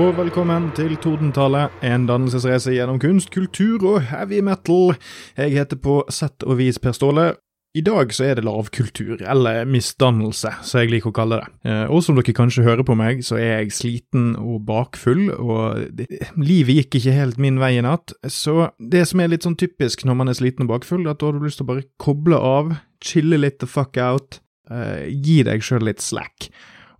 [0.00, 4.94] Og velkommen til Tordentallet, en dannelsesreise gjennom kunst, kultur og heavy metal.
[5.36, 7.26] Jeg heter på sett og vis Per Ståle.
[7.76, 11.50] I dag så er det lavkultur, eller misdannelse, som jeg liker å kalle det.
[11.68, 15.84] Eh, Og som dere kanskje hører på meg, så er jeg sliten og bakfull, og
[15.94, 16.08] det,
[16.40, 18.16] livet gikk ikke helt min vei i natt.
[18.24, 21.20] Så det som er litt sånn typisk når man er sliten og bakfull, er at
[21.20, 22.72] da har du lyst til å bare koble av,
[23.04, 24.40] chille litt the fuck out,
[24.70, 26.48] eh, gi deg sjøl litt slack.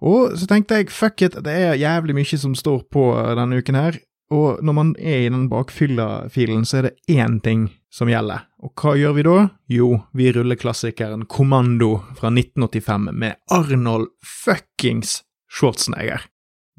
[0.00, 3.76] Og så tenkte jeg fuck it, det er jævlig mye som står på denne uken
[3.76, 3.98] her,
[4.30, 8.44] og når man er i den bakfylla-filen, så er det én ting som gjelder.
[8.62, 9.36] Og hva gjør vi da?
[9.68, 16.28] Jo, vi ruller klassikeren Kommando fra 1985 med Arnold fuckings Schwarzenegger.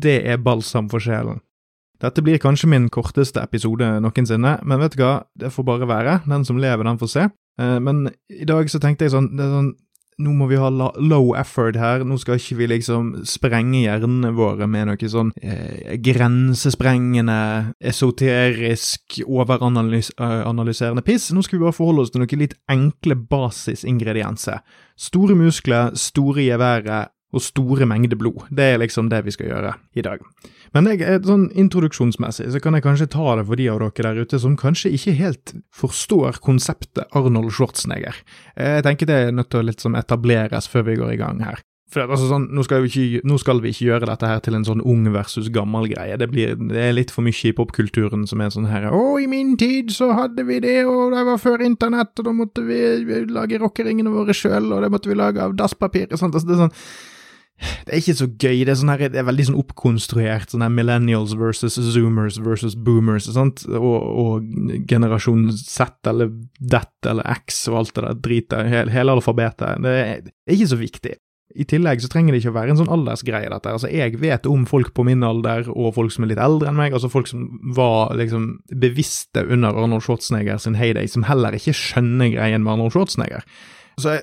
[0.02, 1.42] Det er balsam for sjelen.
[2.02, 6.16] Dette blir kanskje min korteste episode noensinne, men vet du hva, det får bare være.
[6.26, 7.28] Den som lever, den får se.
[7.62, 9.74] Eh, Men i dag så tenkte jeg sånn, det er sånn
[10.22, 14.68] nå må vi ha low effort her, nå skal ikke vi liksom sprenge hjernene våre
[14.70, 17.40] med noe sånn eh, grensesprengende,
[17.92, 21.32] esoterisk, overanalyserende piss.
[21.36, 24.62] Nå skal vi bare forholde oss til noen litt enkle basisingredienser.
[25.00, 28.44] Store muskler, store geværet og store mengder blod.
[28.52, 30.20] Det er liksom det vi skal gjøre i dag.
[30.76, 34.14] Men jeg, eh, sånn introduksjonsmessig så kan jeg kanskje ta det for de av dere
[34.14, 38.16] der ute som kanskje ikke helt forstår konseptet Arnold Schwarzenegger.
[38.56, 41.40] Eh, Jeg tenker det er nødt til å liksom etableres før vi går i gang
[41.44, 41.60] her.
[41.92, 44.64] For altså, sånn, nå, skal ikke, nå skal vi ikke gjøre dette her til en
[44.64, 46.16] sånn ung versus gammel greie.
[46.16, 49.58] Det, det er litt for mye i popkulturen som er sånn her Å, i min
[49.60, 52.80] tid så hadde vi det, og det var før internett, og da måtte vi
[53.28, 56.08] lage rockeringene våre sjøl, og det måtte vi lage av dasspapir.
[56.14, 56.38] og sånt.
[56.40, 56.78] Altså, det er sånn
[57.62, 58.62] det er ikke så gøy.
[58.66, 60.52] Det er, sånn her, det er veldig sånn oppkonstruert.
[60.54, 63.30] sånn her Millennials versus zoomers versus boomers.
[63.32, 68.72] Og, og generasjon Z eller Det eller X og alt det der dritet.
[68.72, 69.82] Hele, hele alfabetet.
[69.84, 71.18] Det er, det er ikke så viktig.
[71.52, 73.74] I tillegg så trenger det ikke å være en sånn aldersgreie, dette.
[73.76, 76.80] Altså, jeg vet om folk på min alder, og folk som er litt eldre enn
[76.80, 81.76] meg, altså folk som var liksom bevisste under Arnold Schwarzenegger sin heyday, som heller ikke
[81.76, 83.44] skjønner greien med Arnold Schwarzenegger.
[84.02, 84.18] Så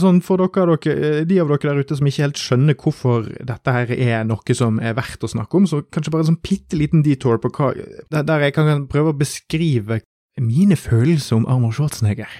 [0.00, 3.74] sånn For dere, dere, de av dere der ute som ikke helt skjønner hvorfor dette
[3.74, 6.78] her er noe som er verdt å snakke om, så kanskje bare en sånn bitte
[6.78, 7.72] liten detour på hva
[8.16, 10.00] der jeg kan prøve å beskrive
[10.40, 12.32] mine følelser om Arnold Schwarzenegger.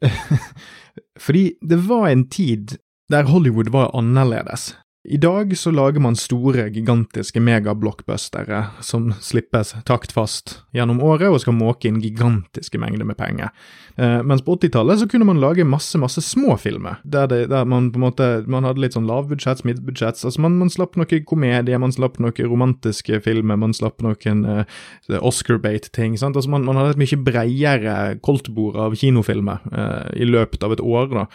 [1.24, 2.76] Fordi det var en tid
[3.10, 4.72] der Hollywood var annerledes.
[5.08, 11.56] I dag så lager man store, gigantiske megablockbustere som slippes taktfast gjennom året og skal
[11.56, 13.48] måke inn gigantiske mengder med penger.
[13.96, 17.64] Eh, mens på 80-tallet så kunne man lage masse, masse små filmer, der, det, der
[17.64, 20.26] man på en måte man hadde litt sånn lavbudsjetts, midtbudsjetts.
[20.28, 25.16] Altså man, man slapp noen komedier, man slapp noen romantiske filmer, man slapp noen eh,
[25.16, 26.20] Oscar-bate-ting.
[26.20, 26.36] sant?
[26.36, 30.84] Altså man, man hadde et mye bredere koldtbord av kinofilmer eh, i løpet av et
[30.84, 31.08] år.
[31.16, 31.26] da.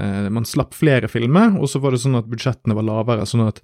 [0.00, 3.46] Eh, Man slapp flere filmer, og så var det sånn at budsjettene var lavere, sånn
[3.48, 3.60] at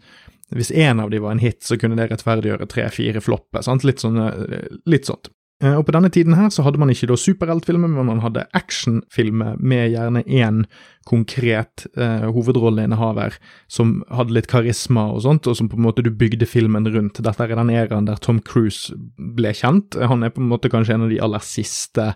[0.55, 3.63] hvis én av de var en hit, så kunne det rettferdiggjøre tre-fire flopper.
[3.63, 3.85] sant?
[3.85, 5.29] Litt, sånn, eh, litt sånt.
[5.61, 8.47] Eh, Og på denne tiden her så hadde man ikke da superheltfilmer, men man hadde
[8.55, 10.65] actionfilmer med gjerne én
[11.05, 13.35] konkret eh, hovedrolleinnehaver
[13.69, 17.21] som hadde litt karisma og sånt, og som på en måte du bygde filmen rundt.
[17.25, 19.99] Dette er den æraen der Tom Cruise ble kjent.
[20.01, 22.15] Han er på en måte kanskje en av de aller siste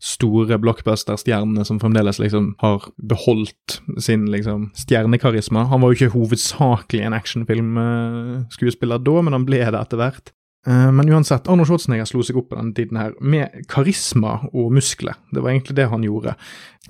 [0.00, 5.66] store blockbuster-stjernene som fremdeles liksom har beholdt sin liksom stjernekarisma.
[5.68, 10.32] Han var jo ikke hovedsakelig en actionfilmskuespiller da, men han ble det etter hvert.
[10.66, 14.72] Eh, Men uansett, Arnold Schwarzenegger slo seg opp på denne tiden her med karisma og
[14.76, 15.16] muskler.
[15.32, 16.34] Det var egentlig det han gjorde.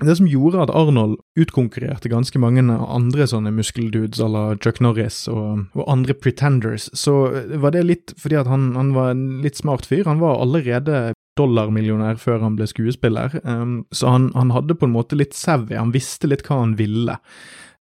[0.01, 5.23] Det som gjorde at Arnold utkonkurrerte ganske mange andre sånne muskeldudes à la Chuck Norris
[5.31, 9.59] og, og andre pretenders, så var det litt fordi at han, han var en litt
[9.59, 10.03] smart fyr.
[10.07, 14.95] Han var allerede dollarmillionær før han ble skuespiller, um, så han, han hadde på en
[14.95, 17.17] måte litt savvy, han visste litt hva han ville.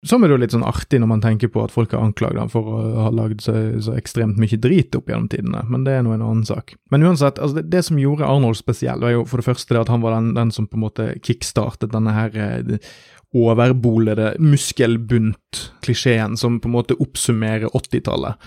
[0.06, 2.38] Som er det jo litt sånn artig når man tenker på at folk har anklaget
[2.44, 5.96] ham for å ha lagd så, så ekstremt mye drit opp gjennom tidene, men det
[5.96, 6.76] er nå en annen sak.
[6.94, 9.82] Men uansett, altså det, det som gjorde Arnold spesiell, var jo for det første det
[9.82, 12.78] at han var den, den som på en måte kickstartet denne her eh,
[13.36, 18.38] overbolede muskelbunt-klisjeen som på en måte oppsummerer 80-tallet.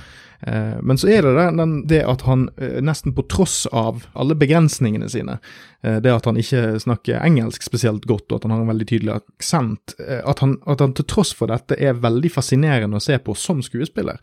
[0.40, 4.36] Eh, Men så er det det, det at han eh, nesten på tross av alle
[4.38, 5.38] begrensningene sine,
[5.82, 8.88] eh, det at han ikke snakker engelsk spesielt godt, og at han har en veldig
[8.88, 13.34] tydelig aksent, at, at han til tross for dette er veldig fascinerende å se på
[13.38, 14.22] som skuespiller.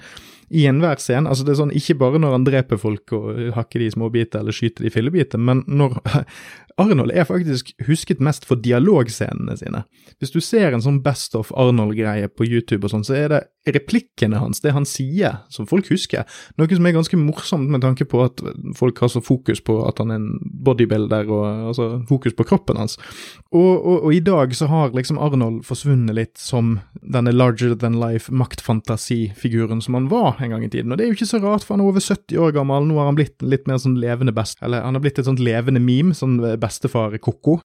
[0.53, 1.25] I enhver scene.
[1.25, 4.43] altså det er sånn Ikke bare når han dreper folk og hakker de i småbiter
[4.43, 5.97] eller skyter de i fillebiter, men når
[6.77, 9.85] Arnold er faktisk husket mest for dialogscenene sine.
[10.19, 13.41] Hvis du ser en sånn Best of Arnold-greie på YouTube og sånn, så er det
[13.75, 16.27] replikkene hans, det han sier, som folk husker.
[16.59, 18.43] Noe som er ganske morsomt med tanke på at
[18.77, 20.27] folk har så fokus på at han er en
[20.67, 22.99] bodybuilder, og altså fokus på kroppen hans.
[23.55, 27.97] Og, og, og i dag så har liksom Arnold forsvunnet litt som denne larger than
[28.01, 30.91] life maktfantasifiguren som han var en gang i tiden.
[30.91, 32.99] Og det er jo ikke så rart, for han er over 70 år gammel, nå
[32.99, 35.81] har han blitt litt mer sånn levende best, eller han har blitt et sånt levende
[35.81, 37.59] meme, sånn bestefar Koko.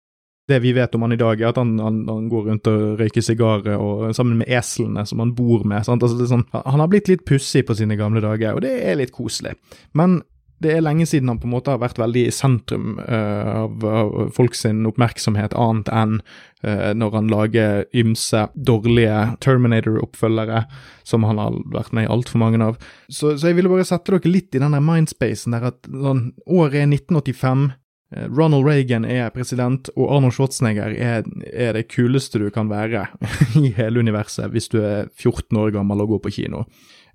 [0.51, 2.99] Det vi vet om han i dag, er at han, han, han går rundt og
[2.99, 5.87] røyker sigarer sammen med eslene som han bor med.
[5.87, 9.15] Altså, sånn, han har blitt litt pussig på sine gamle dager, og det er litt
[9.15, 9.55] koselig.
[9.95, 10.19] Men
[10.61, 13.85] det er lenge siden han på en måte har vært veldig i sentrum uh, av,
[13.87, 16.19] av folks oppmerksomhet, annet enn
[16.67, 20.67] uh, når han lager ymse dårlige Terminator-oppfølgere,
[21.09, 22.77] som han har vært med i altfor mange av.
[23.09, 26.27] Så, så, jeg ville bare sette dere litt i den der mindspacen der at sånn,
[26.45, 27.71] året er 1985.
[28.17, 33.07] Eh, Ronald Reagan er president, og Arnold Schwarzenegger er, er, det kuleste du kan være
[33.63, 36.65] i hele universet hvis du er 14 år gammel og går på kino.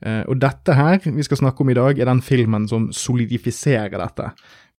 [0.05, 3.95] Uh, og dette her vi skal snakke om i dag, er den filmen som solidifiserer
[3.95, 4.27] dette.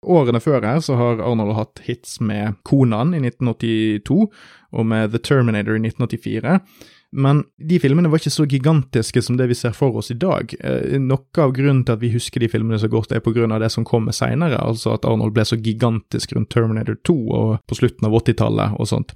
[0.06, 4.28] Årene før her så har Arnold hatt hits med Konan i 1982
[4.76, 6.60] og med The Terminator i 1984.
[7.16, 10.52] Men de filmene var ikke så gigantiske som det vi ser for oss i dag.
[10.60, 13.56] Eh, noe av grunnen til at vi husker de filmene så godt, er på grunn
[13.56, 17.54] av det som kommer seinere, altså at Arnold ble så gigantisk rundt Terminator 2 og
[17.70, 19.16] på slutten av 80-tallet og sånt.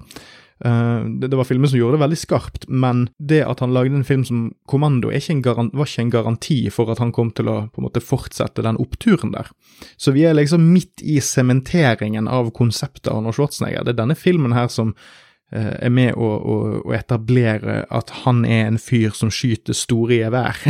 [0.60, 4.07] Uh, det, var filmer som gjorde det veldig skarpt, men det at han lagde en
[4.07, 7.80] film som Kommando, ikke var ikke en garanti for at han kom til å på
[7.80, 9.52] en måte fortsette den oppturen der.
[9.95, 13.88] Så vi er liksom midt i sementeringen av konseptet Arnold Schwarzenegger.
[13.88, 18.44] Det er denne filmen her som Eh, er med å, å, å, etablere at han
[18.46, 20.62] er en fyr som skyter store gevær.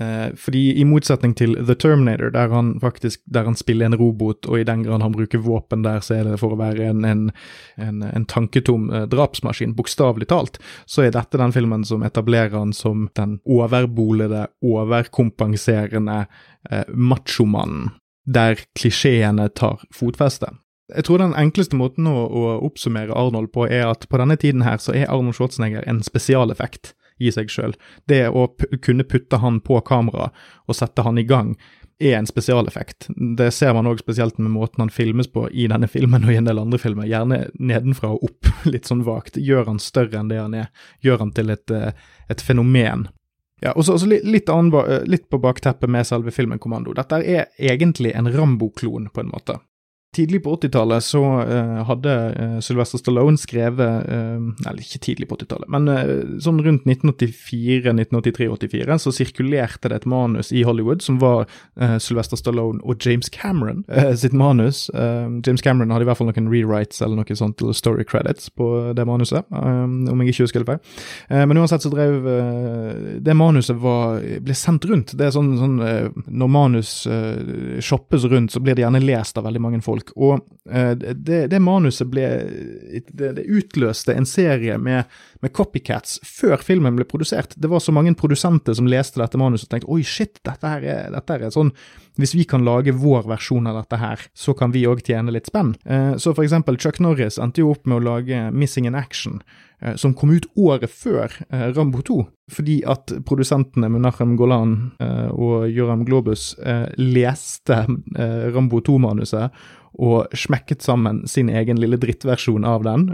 [0.00, 4.46] Eh, fordi i motsetning til The Terminator, der han faktisk der han spiller en robot,
[4.46, 7.06] og i den grad han bruker våpen der, så er det for å være en,
[7.08, 7.24] en,
[7.82, 12.76] en, en tanketom eh, drapsmaskin, bokstavelig talt, så er dette den filmen som etablerer han
[12.76, 16.20] som den overbolede, overkompenserende
[16.70, 17.96] eh, machomannen
[18.28, 20.52] der klisjeene tar fotfeste.
[20.96, 24.64] Jeg tror den enkleste måten å, å, oppsummere Arnold på er at på denne tiden
[24.64, 27.74] her så er Arnold Schwarzenegger en spesialeffekt i seg sjøl.
[28.08, 28.46] Det å
[28.84, 30.30] kunne putte han på kamera
[30.66, 31.56] og sette han i gang
[31.98, 33.08] er en spesialeffekt.
[33.36, 36.38] Det ser man òg spesielt med måten han filmes på i denne filmen og i
[36.38, 37.08] en del andre filmer.
[37.10, 39.36] Gjerne nedenfra og opp, litt sånn vagt.
[39.36, 40.68] Gjør han større enn det han er.
[41.04, 41.90] Gjør han til et, eh,
[42.30, 43.08] et fenomen.
[43.60, 44.50] Ja, og så litt, litt,
[45.10, 46.94] litt, på bakteppet med selve filmen Kommando.
[46.94, 49.58] Dette er egentlig en Rambo-klon, på en måte.
[50.16, 55.36] Tidlig på 80-tallet så uh, hadde uh, Sylvester Stallone skrevet uh, Eller ikke tidlig på
[55.36, 55.84] 80-tallet, men
[56.40, 61.44] sånn rundt 1984, 1983, 84 så sirkulerte det et manus i Hollywood som var
[62.02, 63.82] Sylvester Stallone og James Cameron
[64.18, 64.86] sitt manus.
[64.94, 68.68] James Cameron hadde i hvert fall noen rewrites eller noe sånt til story credits på
[68.96, 71.44] det manuset, om jeg ikke husker det feil.
[71.50, 72.28] men uansett så drev
[73.24, 75.14] Det manuset var, ble sendt rundt.
[75.18, 75.76] Det er sånn, sånn
[76.28, 76.94] Når manus
[77.84, 80.12] shoppes rundt, så blir det gjerne lest av veldig mange folk folk.
[80.16, 80.40] Og
[80.70, 82.26] eh, det, det, manuset ble
[83.08, 85.04] det, det, utløste en serie med,
[85.40, 87.54] med, copycats før filmen ble produsert.
[87.56, 90.84] Det var så mange produsenter som leste dette manuset og tenkte oi, shit, dette her
[90.84, 91.72] er, dette er sånn
[92.18, 95.48] Hvis vi kan lage vår versjon av dette her, så kan vi òg tjene litt
[95.50, 95.76] spenn.
[95.86, 99.38] Eh, så for eksempel Chuck Norris endte jo opp med å lage Missing in Action
[99.80, 102.20] eh, som kom ut året før eh, Rambo 2,
[102.50, 104.78] fordi at produsentene Munachem Golan
[105.30, 106.54] og Joram Globus
[106.96, 107.82] leste
[108.16, 109.52] Rambo 2-manuset
[109.98, 113.06] og smekket sammen sin egen lille drittversjon av den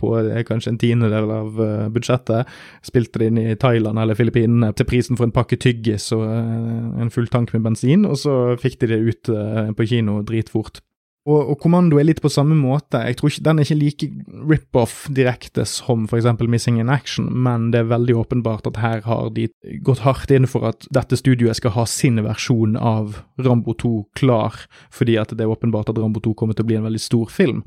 [0.00, 0.12] på
[0.48, 1.60] kanskje en tiendedel av
[1.94, 2.50] budsjettet.
[2.86, 7.12] Spilte det inn i Thailand eller Filippinene til prisen for en pakke tyggis og en
[7.14, 10.82] full tank med bensin, og så fikk de det ut eh, på kino dritfort.
[11.24, 13.00] Og, og, Kommando er litt på samme måte.
[13.08, 14.08] Jeg tror ikke Den er ikke like
[14.50, 16.26] rip-off direkte som f.eks.
[16.44, 19.46] Missing in Action, men det er veldig åpenbart at her har de
[19.86, 24.58] gått hardt inn for at dette studioet skal ha sin versjon av Rambo 2 klar,
[24.92, 27.32] fordi at det er åpenbart at Rambo 2 kommer til å bli en veldig stor
[27.32, 27.64] film.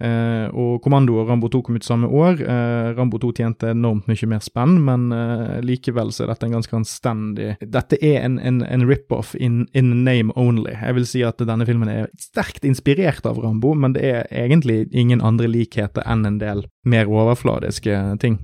[0.00, 2.40] Eh, og Kommando og Rambo 2 kom ut samme år.
[2.40, 6.56] Eh, Rambo 2 tjente enormt mye mer spenn, men eh, likevel så er dette en
[6.56, 10.72] ganske anstendig Dette er en, en, en rip-off in, in name only.
[10.72, 14.26] Jeg vil si at denne filmen er sterkt inspirert inspirert av Rambo, men det er
[14.30, 18.38] egentlig ingen andre likheter enn en del mer overfladiske ting.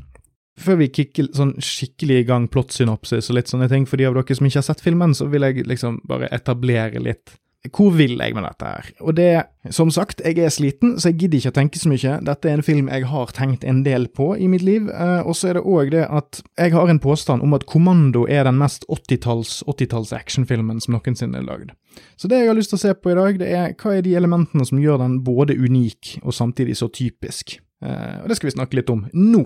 [0.58, 4.14] Før vi kicker sånn skikkelig i gang plottsynopsis og litt sånne ting, for de av
[4.14, 7.36] dere som ikke har sett filmen, så vil jeg liksom bare etablere litt
[7.68, 8.86] hvor vil jeg med dette her?
[9.04, 12.14] Og det, som sagt, jeg er sliten, så jeg gidder ikke å tenke så mye.
[12.24, 15.36] Dette er en film jeg har tenkt en del på i mitt liv, eh, og
[15.36, 18.56] så er det òg det at jeg har en påstand om at Kommando er den
[18.62, 21.74] mest 80-talls 80 actionfilmen som noensinne er lagd.
[22.16, 24.06] Så det jeg har lyst til å se på i dag, det er hva er
[24.08, 27.58] de elementene som gjør den både unik og samtidig så typisk.
[27.84, 29.44] Uh, og det skal vi snakke litt om nå.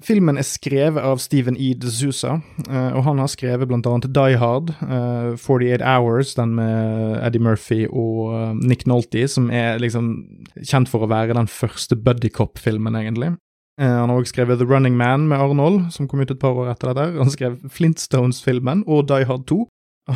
[0.00, 1.74] Filmen er skrevet av Steven E.
[1.76, 2.38] DeSouza,
[2.70, 7.44] uh, og han har skrevet blant annet Die Hard, uh, 48 Hours, den med Eddie
[7.44, 10.12] Murphy og uh, Nick Nolte, som er liksom
[10.56, 13.34] kjent for å være den første buddycop-filmen, egentlig.
[13.80, 16.72] han har også skrevet The Running Man med Arnold, som kom ut et par år
[16.72, 17.14] etter det der.
[17.20, 19.62] Han skrev Flintstones-filmen og Die Hard 2.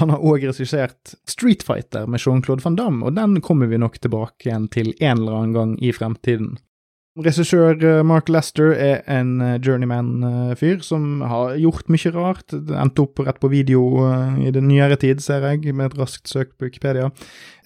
[0.00, 4.00] Han har òg regissert Street Fighter med Jean-Claude van Damme, og den kommer vi nok
[4.02, 6.56] tilbake igjen til en eller annen gang i fremtiden.
[7.14, 12.48] Regissør eh, Mark Lester er en eh, journeyman-fyr som har gjort mye rart.
[12.50, 16.00] Det Endte opp rett på video eh, i den nyere tid, ser jeg, med et
[16.00, 17.12] raskt søk på Wikipedia.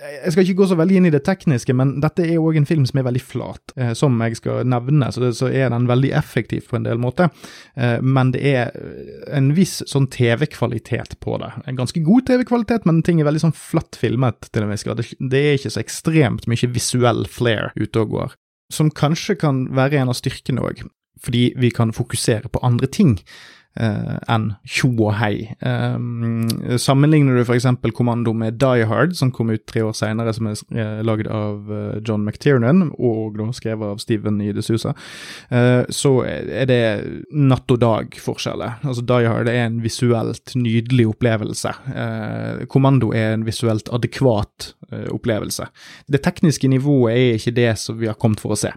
[0.05, 2.69] Jeg skal ikke gå så veldig inn i det tekniske, men dette er òg en
[2.69, 5.09] film som er veldig flat, som jeg skal nevne.
[5.11, 7.33] Så, det, så er den veldig effektiv på en del måter.
[7.75, 8.71] Men det er
[9.35, 11.51] en viss sånn TV-kvalitet på det.
[11.67, 15.03] En ganske god TV-kvalitet, men ting er veldig sånn flatt filmet til viss grad.
[15.03, 18.39] Det er ikke så ekstremt mye visuell flair ute og går
[18.73, 20.83] som kanskje kan være en av styrkene òg,
[21.23, 23.17] fordi vi kan fokusere på andre ting
[23.79, 25.49] enn tjo og hei.
[25.63, 26.49] Um,
[26.81, 27.69] sammenligner du f.eks.
[27.95, 31.71] Kommando med Die Hard, som kom ut tre år senere, som er uh, lagd av
[32.07, 34.95] John McTiernan, og da skrevet av Steven i Susa,
[35.95, 36.81] så er det
[37.31, 38.81] natt og dag-forskjeller.
[38.83, 41.73] Altså Die Hard er en visuelt nydelig opplevelse.
[42.73, 44.73] Kommando er en visuelt adekvat
[45.15, 45.69] opplevelse.
[46.11, 48.73] Det tekniske nivået er ikke det som vi har kommet for å se.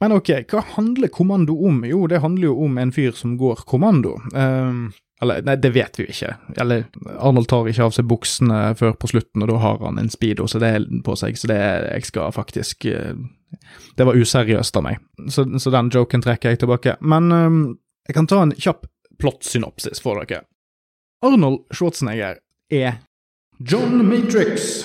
[0.00, 1.82] Men ok, hva handler kommando om?
[1.86, 4.14] Jo, det handler jo om en fyr som går kommando.
[4.34, 6.34] Um, eller, nei, det vet vi jo ikke.
[6.62, 6.84] Eller,
[7.18, 10.46] Arnold tar ikke av seg buksene før på slutten, og da har han en speedo
[10.46, 13.18] så det er på seg, så det jeg skal faktisk uh,
[13.98, 16.94] Det var useriøst av meg, så, så, den joken trekker jeg tilbake.
[17.00, 17.58] Men um,
[18.06, 18.86] jeg kan ta en kjapp
[19.18, 20.44] plottsynopsis for dere.
[21.26, 22.38] Arnold Schwarzenegger
[22.70, 23.00] er
[23.58, 24.84] John Matrix.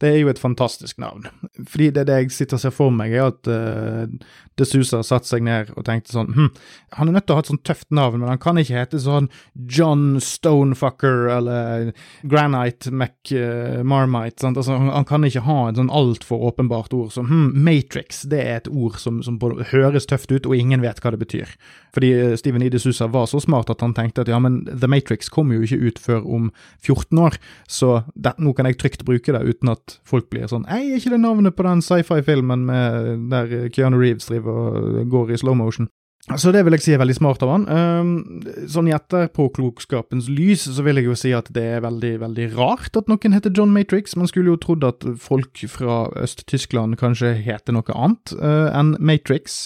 [0.00, 1.26] Det er jo et fantastisk navn.
[1.66, 4.30] Fordi det, det jeg sitter og ser for meg, er at uh,
[4.60, 6.50] De Sousa satte seg ned og tenkte sånn hm,
[6.98, 9.00] Han er nødt til å ha et sånn tøft navn, men han kan ikke hete
[9.02, 11.90] sånn John Stonefucker eller
[12.22, 14.46] Granite McMarmite.
[14.46, 18.22] Uh, altså, han, kan ikke ha et sånn altfor åpenbart ord som hm, Matrix.
[18.30, 19.40] Det er et ord som, som
[19.72, 21.56] høres tøft ut, og ingen vet hva det betyr.
[21.90, 24.88] Fordi Steven Steven Ide Sousa var så smart at han tenkte at ja, men The
[24.88, 26.50] Matrix kommer jo ikke ut før om
[26.84, 27.38] 14 år,
[27.68, 31.00] så det, nå kan jeg trygt bruke det uten at folk blir sånn Ei, er
[31.00, 32.68] ikke det navnet på den sci-fi-filmen
[33.30, 35.90] der Keanu Reeves driver og går i slow motion?
[36.38, 37.64] Så det vil jeg si er veldig smart av han.
[37.66, 38.10] Um,
[38.70, 42.98] sånn i etterpåklokskapens lys så vil jeg jo si at det er veldig, veldig rart
[42.98, 44.14] at noen heter John Matrix.
[44.20, 49.64] Man skulle jo trodd at folk fra Øst-Tyskland kanskje heter noe annet uh, enn Matrix.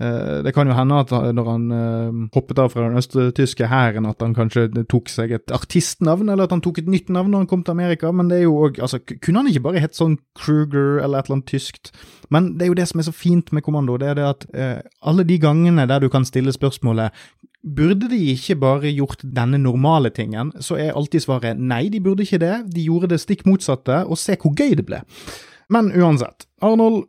[0.00, 4.08] Eh, det kan jo hende at når han eh, hoppet av fra den østtyske hæren,
[4.08, 7.44] at han kanskje tok seg et artistnavn, eller at han tok et nytt navn når
[7.44, 9.98] han kom til Amerika, men det er jo òg altså, Kunne han ikke bare hett
[9.98, 11.92] sånn Kruger eller et eller annet tyskt?
[12.32, 14.48] Men det er jo det som er så fint med Kommando, det er det at
[14.54, 17.12] eh, alle de gangene der du kan stille spørsmålet
[17.62, 22.24] Burde de ikke bare gjort denne normale tingen, så er alltid svaret nei, de burde
[22.24, 22.56] ikke det.
[22.74, 24.98] De gjorde det stikk motsatte, og se hvor gøy det ble.
[25.72, 27.06] Men uansett, Arnold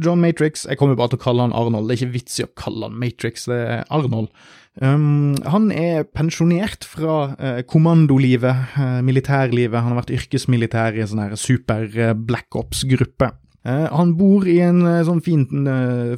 [0.00, 0.64] John Matrix.
[0.66, 1.86] Jeg kommer bare til å kalle han Arnold.
[1.86, 4.32] Det er ikke vits i å kalle han Matrix, det er Arnold.
[4.80, 9.76] Um, han er pensjonert fra uh, kommandolivet, uh, militærlivet.
[9.76, 13.34] Han har vært yrkesmilitær i en sånn her super uh, Black Ops-gruppe.
[13.62, 15.44] Han bor i en sånn fin,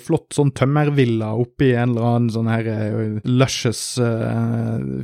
[0.01, 2.71] flott sånn tømmervilla oppe i en eller annen sånn her
[3.29, 3.83] luscious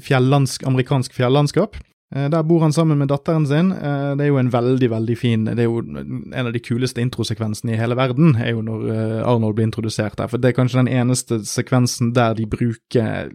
[0.07, 1.77] fjellandsk, amerikansk fjellandskap.
[2.17, 3.71] Eh, der bor han sammen med datteren sin.
[3.71, 7.01] Eh, det er jo en veldig, veldig fin Det er jo en av de kuleste
[7.01, 10.27] introsekvensene i hele verden, er jo når eh, Arnold blir introdusert der.
[10.27, 13.31] For det er kanskje den eneste sekvensen der de bruker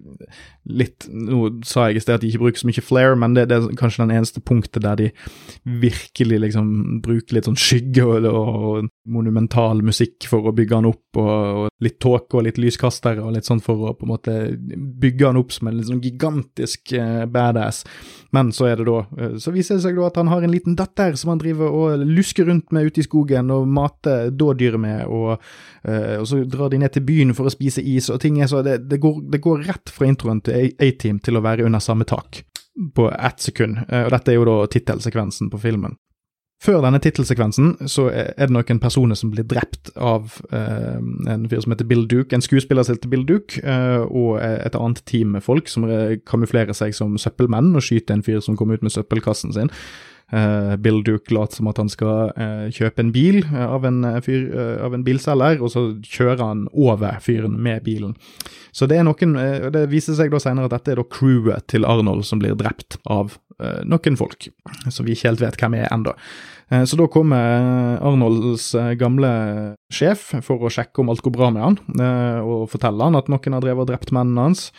[0.65, 3.47] litt Nå sa jeg i sted at de ikke bruker så mye flair, men det,
[3.49, 5.09] det, er kanskje den eneste punktet der de
[5.63, 11.19] virkelig liksom bruker litt sånn skygge og, og monumental musikk for å bygge han opp,
[11.21, 14.35] og, og litt tåke og litt lyskastere og litt sånn for å på en måte
[15.01, 16.95] bygge han opp som en sånn gigantisk
[17.31, 17.83] badass.
[18.35, 20.51] Men så er det da eh, Så viser det seg da at han har en
[20.51, 24.81] liten datter som han driver og lusker rundt med ute i skogen og mater dådyret
[24.81, 25.37] med, og,
[25.83, 28.51] eh, og, så drar de ned til byen for å spise is, og ting er
[28.51, 31.83] så Det, det, går, det går, rett fra introen til A-Team til å være under
[31.83, 32.41] samme tak
[32.95, 35.95] på ett sekund, eh, og dette er jo da tittelsekvensen på filmen.
[36.65, 40.97] Før denne tittelsekvensen så er det noen personer som blir drept av eh,
[41.29, 44.77] en fyr som heter Bill Duke, en skuespiller som heter Bill Duke, eh, og et
[44.79, 45.85] annet team med folk som
[46.25, 49.69] kamuflerer seg som søppelmenn og skyter en fyr som kommer ut med søppelkassen sin.
[50.33, 54.01] Eh, Bill Duke later som at han skal uh, kjøpe en bil uh, av, en,
[54.25, 54.47] fyr,
[54.81, 58.17] av en bilselger, og så kjører han over fyren med bilen.
[58.73, 59.37] Så det er noen
[59.71, 62.97] Det viser seg da senere at dette er da crewet til Arnold som blir drept
[63.05, 63.37] av
[63.87, 64.49] noen folk,
[64.91, 66.11] som vi ikke helt vet hvem er ennå.
[66.65, 69.29] Så da kommer Arnolds gamle
[69.93, 71.75] sjef for å sjekke om alt går bra med han,
[72.41, 74.71] og fortelle han at noen har drevet og drept mennene hans.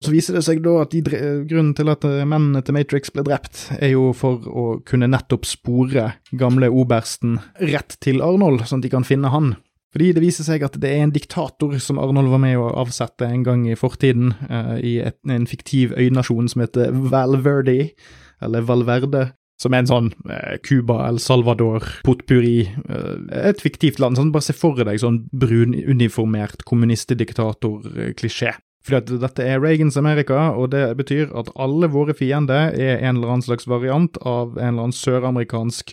[0.00, 1.02] Så viser det seg da at de,
[1.44, 5.44] grunnen til at eh, mennene til Matrix ble drept, er jo for å kunne nettopp
[5.48, 9.52] spore gamle obersten rett til Arnold, sånn at de kan finne han.
[9.92, 13.28] Fordi det viser seg at det er en diktator som Arnold var med å avsette
[13.28, 17.90] en gang i fortiden, eh, i et, en fiktiv øynasjon som heter Valverde,
[18.40, 19.26] eller Valverde.
[19.60, 23.18] Som er en sånn uh, Cuba, El Salvador, potpurri, uh,
[23.50, 24.16] et fiktivt land.
[24.16, 28.56] Sånn, bare se for deg sånn brununiformert kommunistdiktator-klisjé.
[28.86, 33.18] Fordi at dette er Reagans Amerika, og det betyr at alle våre fiender er en
[33.18, 35.92] eller annen slags variant av en eller annen søramerikansk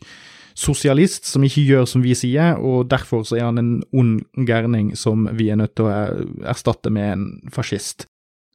[0.58, 4.96] sosialist som ikke gjør som vi sier, og derfor så er han en ond gærning
[4.98, 8.08] som vi er nødt til å erstatte med en fascist.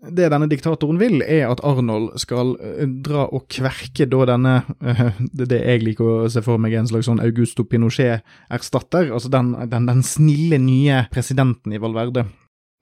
[0.03, 5.03] Det denne diktatoren vil, er at Arnold skal eh, dra og kverke da denne uh,
[5.23, 9.13] Det jeg liker å se for meg, en slags sånn Augusto Pinochet-erstatter.
[9.15, 12.27] Altså den, den, den snille nye presidenten i Valverde.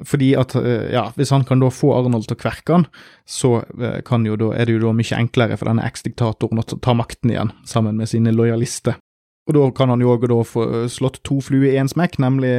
[0.07, 2.87] Fordi at, eh, ja, hvis han kan da få Arnold til å kverke han,
[3.29, 6.67] så eh, kan jo da, er det jo da mye enklere for denne eks-diktatoren å
[6.73, 8.97] ta makten igjen, sammen med sine lojalister.
[9.51, 12.53] Og da kan han jo òg få eh, slått to fluer i én smekk, nemlig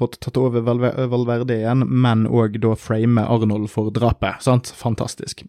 [0.00, 4.42] fått tatt over Valverde igjen, men òg da frame Arnold for drapet.
[4.44, 4.72] Sant?
[4.76, 5.46] Fantastisk.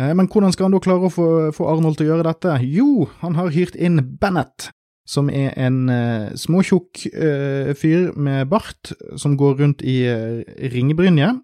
[0.00, 2.54] Men hvordan skal han da klare å få, få Arnold til å gjøre dette?
[2.64, 4.70] Jo, han har hyrt inn Bennett,
[5.08, 10.40] som er en uh, småtjukk uh, fyr med bart som går rundt i uh,
[10.72, 11.34] ringbrynje.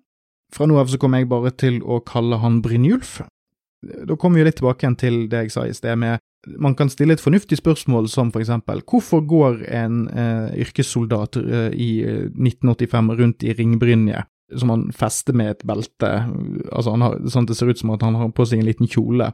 [0.55, 3.19] Fra nå av så kommer jeg bare til å kalle han Brynjulf.
[3.83, 6.91] Da kommer vi litt tilbake igjen til det jeg sa i sted med man kan
[6.91, 13.43] stille et fornuftig spørsmål som eksempel hvorfor går en eh, yrkessoldat eh, i 1985 rundt
[13.43, 14.23] i ringbrynje
[14.57, 16.09] som han fester med et belte,
[16.73, 18.69] altså han har, sånn at det ser ut som at han har på seg en
[18.69, 19.27] liten kjole.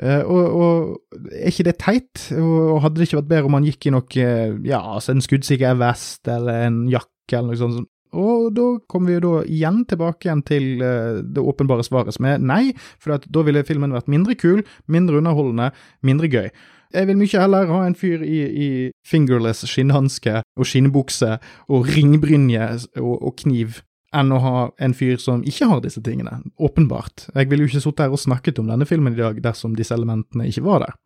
[0.00, 2.26] Eh, og, og, er ikke det teit?
[2.38, 4.28] Og, hadde det ikke vært bedre om han gikk i noe,
[4.66, 7.90] ja, altså en skuddsikker vest eller en jakke eller noe sånt?
[8.16, 12.26] Og da kommer vi jo da igjen tilbake igjen til uh, det åpenbare svaret, som
[12.26, 15.70] er nei, for da ville filmen vært mindre kul, mindre underholdende,
[16.06, 16.48] mindre gøy.
[16.90, 18.68] Jeg vil mye heller ha en fyr i, i
[19.06, 21.36] fingerless skinnhanske og skinnbukse
[21.70, 22.66] og ringbrynje
[22.98, 23.78] og, og kniv
[24.16, 26.40] enn å ha en fyr som ikke har disse tingene.
[26.58, 27.28] Åpenbart.
[27.30, 29.94] Jeg ville jo ikke sittet her og snakket om denne filmen i dag dersom disse
[29.94, 30.98] elementene ikke var der.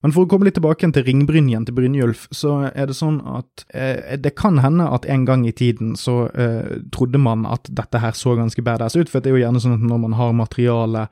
[0.00, 3.66] Men for å komme litt tilbake til ringbrynjen til Brynjulf, så er det sånn at
[3.76, 8.00] eh, det kan hende at en gang i tiden så eh, trodde man at dette
[8.00, 10.32] her så ganske badass ut, for det er jo gjerne sånn at når man har
[10.36, 11.04] materiale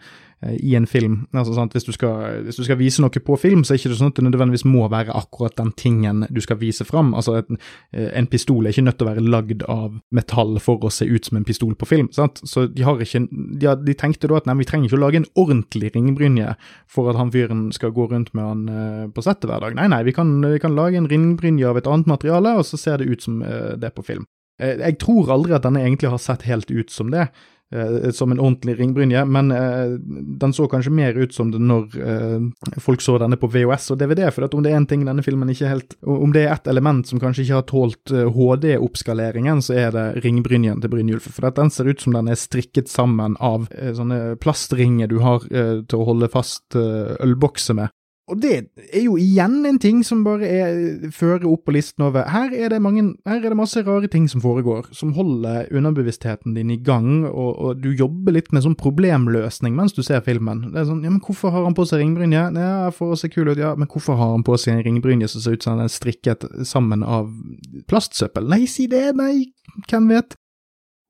[0.46, 1.26] i en film.
[1.34, 3.88] Altså, sant, hvis, du skal, hvis, du skal, vise noe på film, så er det
[3.88, 7.10] ikke sånn at det nødvendigvis må være akkurat den tingen du skal vise fram.
[7.18, 7.50] Altså, et,
[7.92, 11.08] eh, en pistol er ikke nødt til å være lagd av metall for å se
[11.10, 12.10] ut som en pistol på film.
[12.14, 12.38] Sant?
[12.46, 15.04] Så de, har ikke, de, har, de tenkte da at nei, vi trenger ikke å
[15.08, 16.54] lage en ordentlig ringbrynje
[16.86, 19.74] for at han fyren skal gå rundt med han uh, på settet hver dag.
[19.74, 22.78] Nei, nei, vi kan, vi kan lage en ringbrynje av et annet materiale, og så
[22.78, 24.26] ser det ut som det på film.
[24.58, 27.28] Jeg tror aldri at denne egentlig har sett helt ut som det.
[27.74, 29.98] Eh, som en ordentlig ringbrynje, men eh,
[30.40, 33.98] den så kanskje mer ut som det når eh, folk så denne på VHS og
[34.00, 34.22] DVD.
[34.32, 37.04] For om det er en ting denne filmen ikke helt Om det er ett element
[37.06, 41.28] som kanskje ikke har tålt HD-oppskaleringen, så er det ringbrynjen til Brynjulf.
[41.28, 45.98] For den ser ut som den er strikket sammen av sånne plastringer du har til
[45.98, 47.92] å holde fast ølbokser med.
[48.28, 48.52] Og det
[48.92, 50.78] er jo igjen en ting som bare er,
[51.14, 54.42] fører opp på listen over her er, mange, her er det masse rare ting som
[54.44, 59.76] foregår, som holder underbevisstheten din i gang, og, og, du jobber litt med sånn problemløsning
[59.76, 60.66] mens du ser filmen.
[60.72, 62.44] Det er sånn, ja, men hvorfor har han på seg ringbrynje?
[62.58, 65.30] Ja, for å se kul ut, ja, men hvorfor har han på seg en ringbrynje
[65.32, 67.30] som ser ut som den er strikket sammen av
[67.90, 68.48] plastsøppel?
[68.50, 69.48] Nei, si det, nei,
[69.88, 70.37] hvem vet?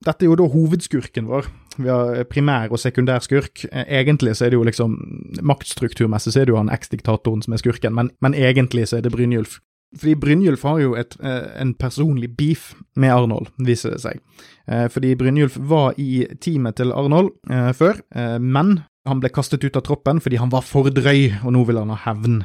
[0.07, 1.49] Dette er jo da hovedskurken vår.
[1.79, 3.65] Vi har primær- og sekundærskurk.
[3.73, 4.95] Egentlig så er det jo liksom
[5.43, 9.07] Maktstrukturmessig så er det jo han eks-diktatoren som er skurken, men, men, egentlig så er
[9.07, 9.59] det Brynjulf.
[9.97, 14.21] Fordi Brynjulf har jo et, eh, en personlig beef med Arnold, viser det seg.
[14.69, 18.03] Eh, fordi Brynjulf var i teamet til Arnold eh, før,
[18.39, 21.81] men han ble kastet ut av troppen fordi han var for drøy, og nå vil
[21.81, 22.43] han ha hevn.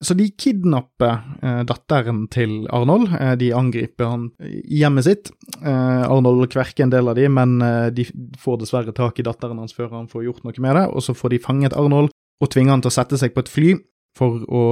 [0.00, 3.10] Så de kidnapper eh, datteren til Arnold.
[3.18, 5.30] Eh, de angriper han i hjemmet sitt.
[5.60, 8.06] Eh, Arnold kverker en del av de, men eh, de
[8.40, 10.86] får dessverre tak i datteren hans før han får gjort noe med det.
[10.88, 12.08] Og så får de fanget Arnold
[12.40, 13.74] og tvinger han til å sette seg på et fly
[14.16, 14.62] for å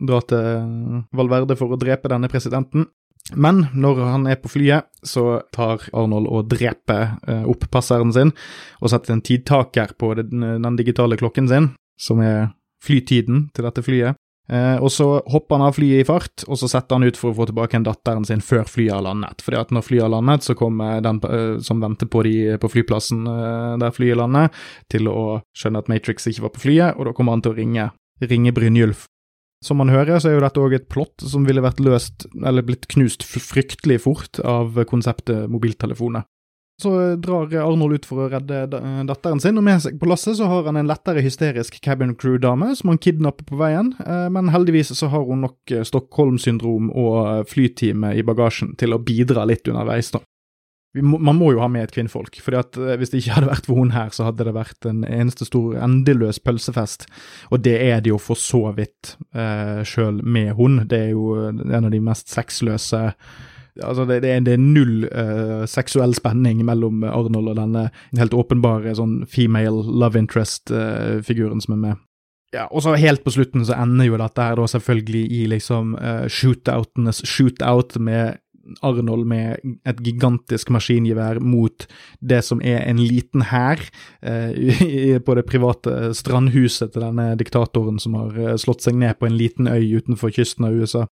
[0.00, 2.88] dra til Valverde for å drepe denne presidenten.
[3.36, 8.32] Men når han er på flyet, så tar Arnold og dreper eh, oppasseren sin
[8.80, 11.68] og setter en tidtaker på den, den digitale klokken sin,
[12.00, 14.16] som er flytiden til dette flyet.
[14.52, 17.30] Eh, og så hopper han av flyet i fart, og så setter han ut for
[17.30, 19.44] å få tilbake en datteren sin før flyet har landet.
[19.44, 22.72] Fordi at når flyet har landet, så kommer den eh, som venter på de på
[22.72, 24.48] flyplassen eh, der flyet lander,
[24.92, 27.58] til å skjønne at Matrix ikke var på flyet, og da kommer han til å
[27.60, 27.90] ringe,
[28.24, 29.04] ringe Brynjulf.
[29.64, 32.64] Som man hører, så er jo dette òg et plott som ville vært løst, eller
[32.64, 36.24] blitt knust fryktelig fort av konseptet mobiltelefoner.
[36.82, 38.60] Så drar Arnold ut for å redde
[39.08, 42.70] datteren sin, og med seg på lasset så har han en lettere hysterisk cabin crew-dame
[42.78, 47.16] som han kidnapper på veien, eh, men heldigvis så har hun nok eh, Stockholm-syndrom og
[47.24, 50.22] eh, flytime i bagasjen til å bidra litt underveis, da.
[51.02, 52.56] Man må jo ha med et kvinnfolk, for
[52.96, 55.76] hvis det ikke hadde vært for hun her, så hadde det vært en eneste stor
[55.84, 57.04] endeløs pølsefest,
[57.50, 60.84] og det er det jo for så vidt eh, sjøl med hun.
[60.88, 63.02] Det er jo en av de mest sexløse
[63.84, 67.88] Altså det, det, er, det, er, null uh, seksuell spenning mellom Arnold og denne
[68.18, 72.04] helt åpenbare sånn female love interest-figuren uh, som er med.
[72.54, 75.96] Ja, og så helt på slutten så ender jo dette her da selvfølgelig i liksom
[76.00, 78.40] uh, shootoutenes shootout med
[78.84, 81.86] Arnold med et gigantisk maskingevær mot
[82.20, 83.80] det som er en liten hær
[84.20, 89.38] eh, på det private strandhuset til denne diktatoren som har slått seg ned på en
[89.40, 91.06] liten øy utenfor kysten av USA.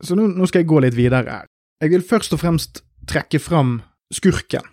[0.00, 1.42] Så nå, nå skal jeg gå litt videre.
[1.82, 3.80] Jeg vil først og fremst trekke fram
[4.14, 4.64] skurken.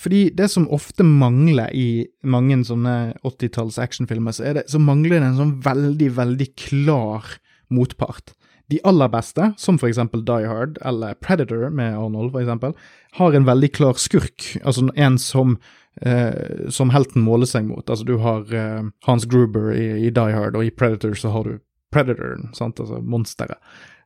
[0.00, 5.26] Fordi det som ofte mangler i mange sånne 80-talls actionfilmer, så, det, så mangler det
[5.28, 7.26] en sånn veldig, veldig klar
[7.70, 8.32] motpart.
[8.70, 12.74] De aller beste, som for eksempel Die Hard eller Predator med Arnold, for eksempel,
[13.18, 15.56] har en veldig klar skurk, altså en som,
[16.00, 17.82] eh, som helten måler seg mot.
[17.82, 21.50] Altså du har eh, Hans Gruber i, i, Die Hard, og i Predator så har
[21.50, 21.58] du
[21.90, 23.58] Predatoren, sant, altså monsteret.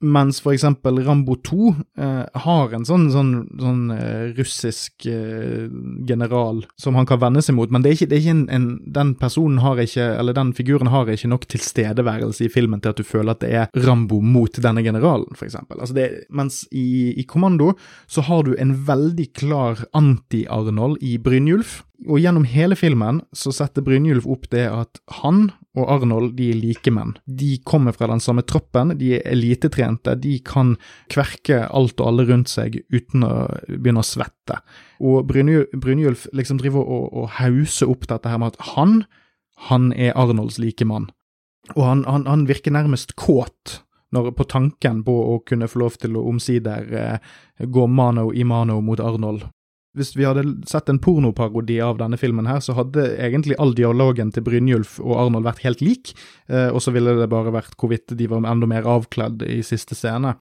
[0.04, 5.70] Mens for eksempel Rambo 2 eh, har en sånn, sånn, sånn eh, russisk eh,
[6.04, 8.44] general som han kan vende seg mot, men det er ikke, det er ikke en,
[8.52, 8.66] en,
[8.98, 13.00] den personen har ikke, eller den figuren har ikke nok tilstedeværelse i filmen til at
[13.00, 15.80] du føler at det er Rambo mot denne generalen, for eksempel.
[15.80, 17.72] Altså det, mens i, i Kommando
[18.10, 21.80] så har du en veldig klar anti-Arnold i Brynjulf.
[22.02, 25.46] Og gjennom hele filmen så setter Brynjulf opp det at han
[25.78, 27.14] og Arnold de er likemenn.
[27.24, 30.74] De kommer fra den samme troppen, de er elitetrente, de kan
[31.12, 33.33] kverke alt og alle rundt seg uten å
[33.68, 34.59] begynne å svette.
[35.02, 39.00] Og Brynjulf liksom driver og, og hauser opp dette her med at han,
[39.70, 41.11] han er Arnolds likemann.
[41.74, 43.80] Og han, han, han virker nærmest kåt
[44.14, 48.44] når, på tanken på å kunne få lov til å omsider eh, gå mano i
[48.46, 49.46] mano mot Arnold
[49.94, 54.33] hvis vi hadde sett en pornoparodi av denne filmen her, så hadde egentlig all dialogen
[54.35, 56.14] til Brynjulf og Arnold vært helt lik,
[56.50, 59.96] eh, og så ville det bare vært hvorvidt de var enda mer avkledd i siste
[59.98, 60.35] scene.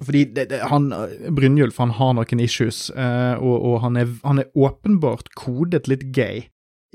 [0.00, 0.88] Fordi det, det, han,
[1.34, 6.06] Brynjulf han har noen issues, eh, og, og han, er, han, er, åpenbart kodet litt
[6.14, 6.46] gay.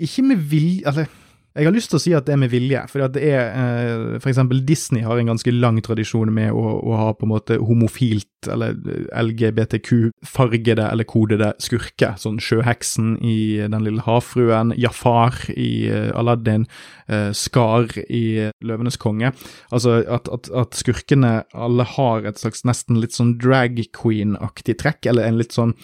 [0.02, 1.06] Ikke med vilje Altså
[1.56, 4.18] jeg har lyst til å si at det er med vilje, for det er eh,
[4.20, 8.28] eksempel Disney har en ganske lang tradisjon med å, å ha på en måte homofilt
[8.52, 8.76] eller
[9.16, 16.68] LGBTQ-fargede eller kodede skurker, sånn Sjøheksen i Den lille havfruen, Jafar i uh, Aladdin,
[17.08, 19.32] uh, Skar i Løvenes konge.
[19.72, 25.06] Altså at, at, at, skurkene alle har et slags nesten litt sånn drag queen-aktig trekk,
[25.10, 25.76] eller en litt sånn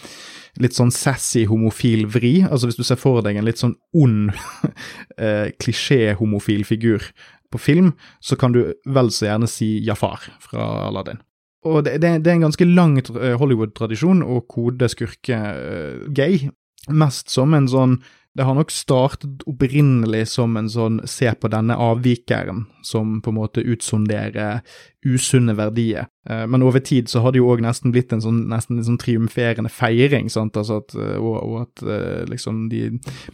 [0.60, 2.42] litt sånn sassy homofil vri.
[2.44, 4.32] Altså hvis du ser for deg en litt sånn ond
[5.22, 7.06] eh, klisjé-homofil figur
[7.52, 7.92] på film,
[8.24, 11.22] så kan du vel så gjerne si Jafar fra Aladdin.
[11.68, 16.48] Og det, det, er en ganske lang eh, Hollywood-tradisjon å kode skurker uh, gay,
[16.90, 18.00] mest som en sånn
[18.32, 23.38] det har nok startet opprinnelig som en sånn se på denne avvikeren, som på en
[23.42, 24.62] måte utsonderer
[25.06, 26.06] usunne verdier.
[26.30, 28.86] Eh, men over tid så har det jo òg nesten blitt en sånn, nesten en
[28.86, 32.84] sånn triumferende feiring, sant, altså at, eh, og, og, at eh, liksom de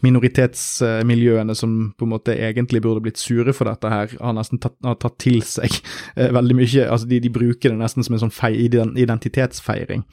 [0.05, 4.77] minoritetsmiljøene som på en måte egentlig burde blitt sure for dette her, har nesten tatt,
[4.87, 5.79] har tatt til seg
[6.39, 6.87] veldig mye.
[6.87, 10.05] Altså de, de, bruker det nesten som en sånn fei, identitetsfeiring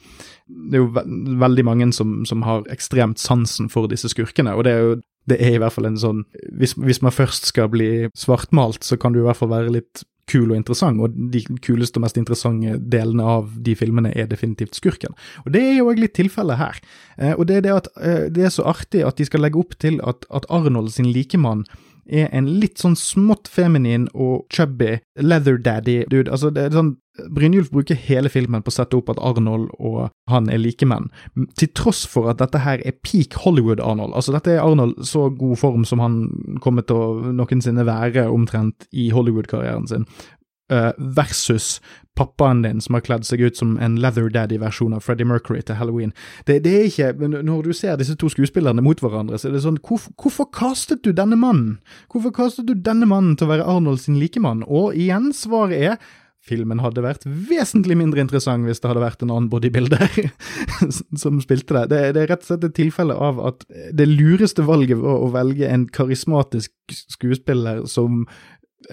[0.45, 1.01] det er jo ve
[1.41, 5.39] veldig mange som, som, har ekstremt sansen for disse skurkene, og det er jo det
[5.41, 6.19] er i hvert fall en sånn
[6.53, 10.03] hvis, hvis, man først skal bli svartmalt, så kan du i hvert fall være litt
[10.31, 14.77] kul og interessant, og de kuleste og mest interessante delene av de filmene er definitivt
[14.77, 15.13] skurken.
[15.45, 16.79] Og Det er jo òg litt tilfellet her.
[17.17, 19.61] Eh, og det er det at eh, det er så artig at de skal legge
[19.61, 21.65] opp til at, at Arnold sin likemann
[22.05, 26.29] er en litt sånn smått feminin og chubby leather daddy-dude.
[26.31, 26.95] Altså, det er sånn
[27.31, 31.07] Brynjulf bruker hele filmen på å sette opp at Arnold og han er likemenn,
[31.55, 34.11] til tross for at dette her er peak Hollywood-Arnold.
[34.11, 36.17] Altså, dette er Arnold så god form som han
[36.63, 40.09] kommer til å noensinne være omtrent i Hollywood-karrieren sin.
[40.73, 41.77] Uh, versus
[42.15, 45.77] pappaen din som har kledd seg ut som en leather daddy-versjon av Freddie Mercury til
[45.77, 46.13] halloween.
[46.47, 49.61] Det, det, er ikke, Når du ser disse to skuespillerne mot hverandre, så er det
[49.65, 51.77] sånn hvor, Hvorfor kastet du denne mannen?
[52.09, 54.63] Hvorfor kastet du denne mannen til å være Arnold sin likemann?
[54.65, 55.99] Og igjen, svaret er
[56.45, 60.03] filmen hadde vært vesentlig mindre interessant hvis det hadde vært en annen bodybuilder
[61.21, 61.85] som spilte det.
[61.93, 62.01] det.
[62.15, 63.65] Det er rett og slett et tilfelle av at
[63.97, 68.25] det lureste valget var å velge en karismatisk skuespiller som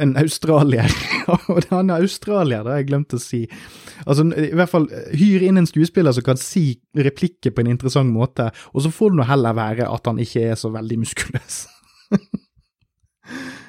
[0.00, 0.92] en australier.
[1.52, 3.42] Og han er australier, det har jeg glemt å si.
[4.06, 6.64] Altså, i hvert fall, Hyr inn en skuespiller som kan si
[6.98, 10.46] replikker på en interessant måte, og så får det nå heller være at han ikke
[10.52, 11.64] er så veldig muskuløs.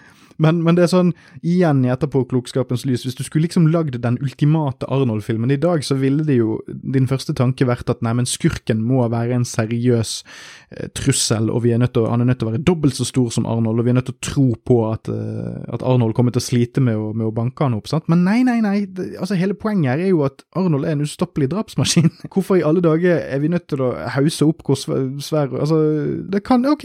[0.44, 1.12] Men, men, det er sånn,
[1.46, 5.96] igjen i etterpåklokskapens lys, hvis du skulle liksom lagd den ultimate Arnold-filmen i dag, så
[6.00, 10.16] ville det jo din første tanke vært at nei, men skurken må være en seriøs
[10.76, 13.08] eh, trussel, og vi er nødt til, han er nødt til å være dobbelt så
[13.08, 16.18] stor som Arnold, og vi er nødt til å tro på at, eh, at Arnold
[16.18, 18.10] kommer til å slite med å, med å banke han opp, sant?
[18.12, 21.06] Men nei, nei, nei, det, altså hele poenget her er jo at Arnold er en
[21.06, 22.12] ustoppelig drapsmaskin.
[22.34, 25.78] Hvorfor i alle dager er vi nødt til å hause opp hvor svær Altså,
[26.32, 26.84] det kan, ok,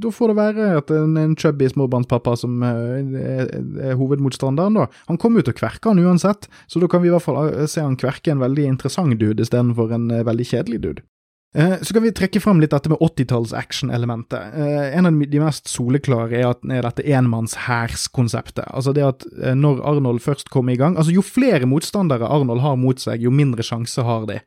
[0.00, 3.52] da får det være at en, en chubby småbarnspappa som som er,
[3.90, 4.88] er hovedmotstanderen, da.
[5.10, 7.52] Han kommer jo til å kverke han uansett, så da kan vi i hvert fall
[7.52, 11.06] eh, se han kverke en veldig interessant dude istedenfor en eh, veldig kjedelig dude.
[11.56, 14.52] Eh, så kan vi trekke fram litt dette med 80-talls action-elementet.
[14.98, 18.66] En av de mest soleklare er, at, er dette enmannshærskonseptet.
[18.68, 19.24] Altså det at
[19.56, 23.32] når Arnold først kommer i gang altså Jo flere motstandere Arnold har mot seg, jo
[23.32, 24.42] mindre sjanse har de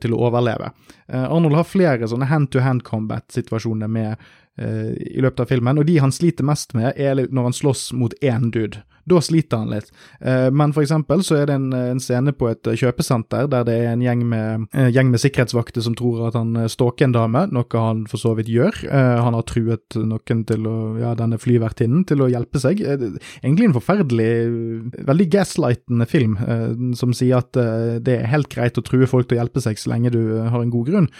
[0.00, 0.70] til å overleve.
[1.10, 6.12] Arnold har flere sånne hand-to-hand combat-situasjoner med Eh, i løpet av filmen, og de han
[6.14, 8.84] sliter mest med, er når han slåss mot én dude.
[9.04, 9.90] Da sliter han litt.
[10.20, 13.66] Eh, men for eksempel så er det en, en scene på et eh, kjøpesenter der
[13.68, 14.64] det er en gjeng med,
[14.94, 18.48] gjeng med sikkerhetsvakter som tror at han stalker en dame, noe han for så vidt
[18.52, 18.80] gjør.
[18.94, 22.80] Han har truet noen til å, ja, denne flyvertinnen til å hjelpe seg.
[22.84, 24.30] Egentlig en forferdelig,
[25.10, 26.36] veldig gaslightende film,
[26.98, 27.52] som sier at
[28.04, 30.60] det er helt greit å true folk til å hjelpe seg så lenge du har
[30.60, 31.10] en god grunn.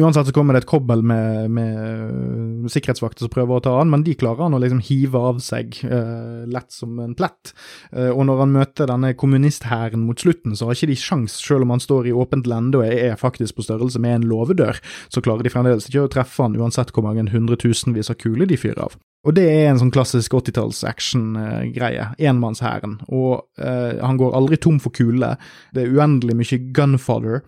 [0.00, 4.06] Uansett så kommer det et kobbel med, med sikkerhetsvakter som prøver å ta han, men
[4.06, 7.54] de klarer han å liksom hive av seg lett som en plett lett.
[7.92, 11.66] Eh, og når han møter denne kommunisthæren mot slutten, så har ikke de sjans, selv
[11.66, 15.22] om han står i åpent lende og er faktisk på størrelse med en låvedør, så
[15.22, 18.84] klarer de fremdeles ikke å treffe han uansett hvor mange hundretusenvis av kuler de fyrer
[18.86, 18.96] av.
[19.24, 22.10] Og det er en sånn klassisk 80-talls action-greie.
[22.20, 22.98] Enmannshæren.
[23.08, 25.38] Og eh, han går aldri tom for kuler.
[25.72, 27.40] Det er uendelig mye gunfather.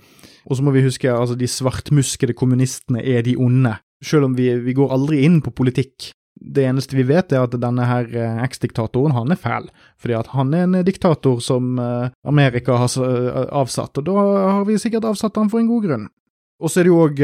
[0.46, 3.74] Og så må vi huske altså de svartmuskede kommunistene er de onde.
[4.00, 7.54] Selv om vi, vi går aldri inn på politikk det eneste vi vet, er at
[7.60, 9.70] denne her eh, eks-diktatoren, han er fæl.
[10.00, 14.26] Fordi at han er en diktator som eh, Amerika har eh, avsatt, og da
[14.58, 16.06] har vi sikkert avsatt han for en god grunn.
[16.56, 17.18] Og så er det jo òg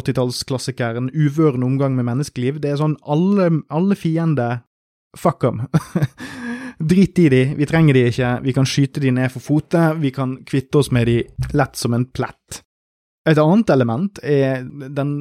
[0.00, 2.56] 80-tallsklassikeren Uvøren omgang med menneskeliv.
[2.62, 4.62] Det er sånn alle, alle fiender
[5.16, 5.60] Fuck them.
[6.90, 10.12] Drit i de, vi trenger de ikke, vi kan skyte de ned for fote, vi
[10.14, 11.16] kan kvitte oss med de
[11.56, 12.60] lett som en plett.
[13.28, 15.12] Et annet element er den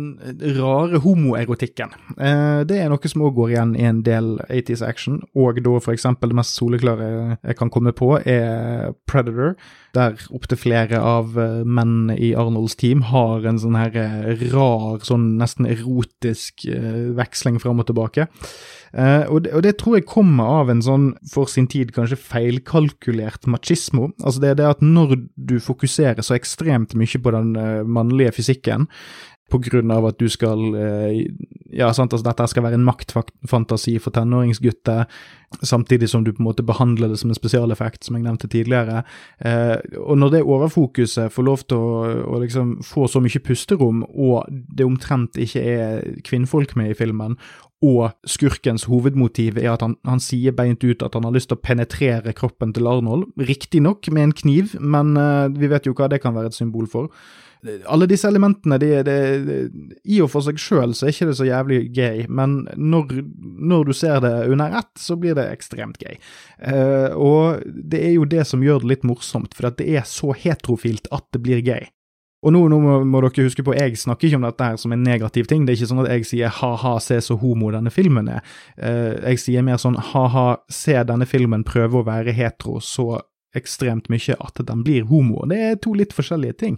[0.57, 1.95] rare homoerotikken.
[2.15, 5.73] Eh, det er noe som òg går igjen i en del 80s action, og da
[5.83, 9.57] for eksempel det mest soleklare jeg kan komme på, er Predator,
[9.97, 15.03] der opptil flere av eh, mennene i Arnolds team har en sånn her eh, rar,
[15.07, 16.67] sånn nesten erotisk
[17.17, 18.27] veksling fram og tilbake.
[18.95, 22.19] Uh, og, det, og, det, tror jeg kommer av en sånn, for sin tid kanskje
[22.21, 24.11] feilkalkulert machismo.
[24.23, 28.37] Altså det er det at når du fokuserer så ekstremt mye på den uh, mannlige
[28.39, 28.87] fysikken,
[29.47, 31.11] på grunn av at du skal uh,
[31.71, 35.05] Ja, sant, altså dette skal være en maktfantasi for tenåringsgutter,
[35.63, 39.05] samtidig som du på en måte behandler det som en spesialeffekt, som jeg nevnte tidligere.
[39.99, 42.01] og når det overfokuset får lov til å,
[42.35, 47.37] å liksom få så mye pusterom, og det omtrent ikke er kvinnfolk med i filmen,
[47.85, 51.59] og skurkens hovedmotiv er at han, han, sier beint ut at han har lyst til
[51.59, 56.09] å penetrere kroppen til Arnold, riktignok med en kniv, men eh, vi vet jo hva
[56.09, 57.11] det kan være et symbol for.
[57.89, 59.17] Alle disse elementene, de, de,
[59.47, 59.57] de,
[60.05, 63.89] i og for seg sjøl så er ikke det så jævlig gøy, men når, når,
[63.89, 66.19] du ser det under ett, så blir det ekstremt gøy.
[66.61, 70.35] Uh, og det er jo det som gjør det litt morsomt, for det er så
[70.37, 71.89] heterofilt at det blir gøy.
[72.45, 74.93] Og nå, nå må, må, dere huske på, jeg snakker ikke om dette her som
[74.93, 75.65] en negativ ting.
[75.65, 78.45] Det er ikke sånn at jeg sier ha-ha, se så homo denne filmen er.
[78.77, 83.17] Uh, jeg sier mer sånn ha-ha, se denne filmen prøve å være hetero så
[83.57, 85.45] ekstremt mye at den blir homo.
[85.49, 86.77] Det er to litt forskjellige ting.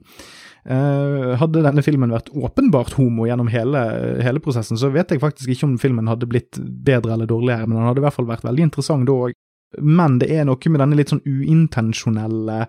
[0.70, 3.84] Uh, hadde denne filmen vært åpenbart homo gjennom hele,
[4.26, 7.80] hele, prosessen, så vet jeg faktisk ikke om filmen hadde blitt bedre eller dårligere, men
[7.80, 9.38] den hadde i hvert fall vært veldig interessant da òg.
[9.86, 12.64] Men det er noe med denne litt sånn uintensjonelle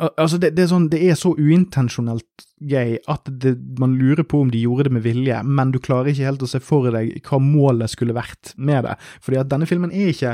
[0.00, 4.40] Altså, det, det, er sånn, det er så uintensjonelt gøy at det, man lurer på
[4.40, 7.12] om de gjorde det med vilje, men du klarer ikke helt å se for deg
[7.28, 8.96] hva målet skulle vært med det.
[9.22, 10.32] Fordi at denne filmen er ikke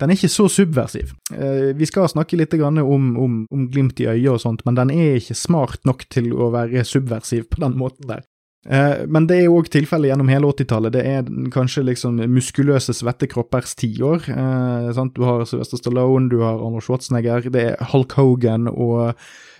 [0.00, 1.12] den er ikke så subversiv.
[1.32, 2.80] Eh, vi skal snakke litt om,
[3.16, 6.50] om, om glimt i øyet og sånt, men den er ikke smart nok til å
[6.54, 8.24] være subversiv på den måten der.
[8.66, 10.94] Eh, men det er jo òg tilfellet gjennom hele 80-tallet.
[10.96, 14.30] Det er kanskje liksom muskuløse, svette kroppers tiår.
[14.32, 19.14] Eh, du har Sylvester Stallone, du har Arnold Schwarzenegger, det er Hulk Hogan og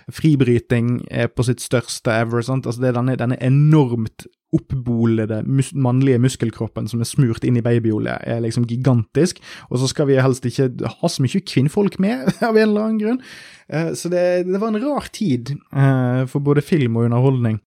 [0.07, 2.41] fribryting er på sitt største ever.
[2.41, 2.65] sant?
[2.65, 7.63] Altså Det er denne, denne enormt oppbolede mus mannlige muskelkroppen som er smurt inn i
[7.63, 9.41] babyolje, er liksom gigantisk.
[9.69, 13.01] Og så skal vi helst ikke ha så mye kvinnfolk med, av en eller annen
[13.01, 13.21] grunn.
[13.67, 17.59] Eh, så det, det, var en rar tid eh, for både film og underholdning.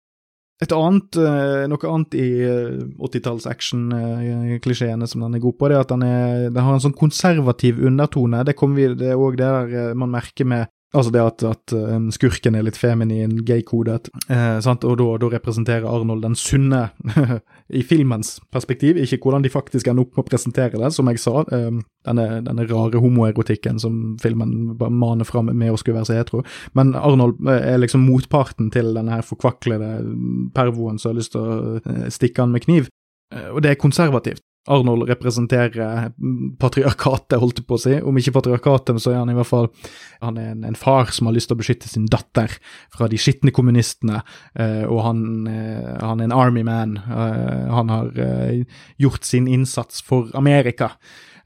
[0.61, 2.27] Et annet, eh, Noe annet i
[3.01, 6.85] 80-talls action-klisjeene som den er god på, det er at den, er, den har en
[6.85, 8.43] sånn konservativ undertone.
[8.45, 12.09] Det, vi, det er òg det der man merker med Altså det at, at um,
[12.11, 16.89] skurken er litt feminin, gay-kodet, eh, og da, representerer Arnold den sunne
[17.79, 21.23] i filmens perspektiv, ikke hvordan de faktisk ender opp med å presentere det, som jeg
[21.23, 21.45] sa.
[21.55, 26.19] Eh, denne, denne, rare homoerotikken som filmen bare maner fram med å skulle være så
[26.19, 26.43] hetero.
[26.75, 29.93] Men Arnold eh, er liksom motparten til denne her forkvaklede
[30.57, 32.91] pervoen som har lyst til å eh, stikke han med kniv.
[33.31, 34.43] Eh, og det er konservativt.
[34.69, 36.11] Arnold representerer
[36.61, 37.95] patriarkatet, holdt jeg på å si.
[37.97, 39.71] Om ikke patriarkatet, så er han i hvert fall
[40.21, 42.53] han er en, en far som har lyst til å beskytte sin datter
[42.93, 44.21] fra de skitne kommunistene,
[44.53, 46.99] eh, og han, eh, han, er en army man.
[47.01, 50.93] Eh, han har eh, gjort sin innsats for Amerika.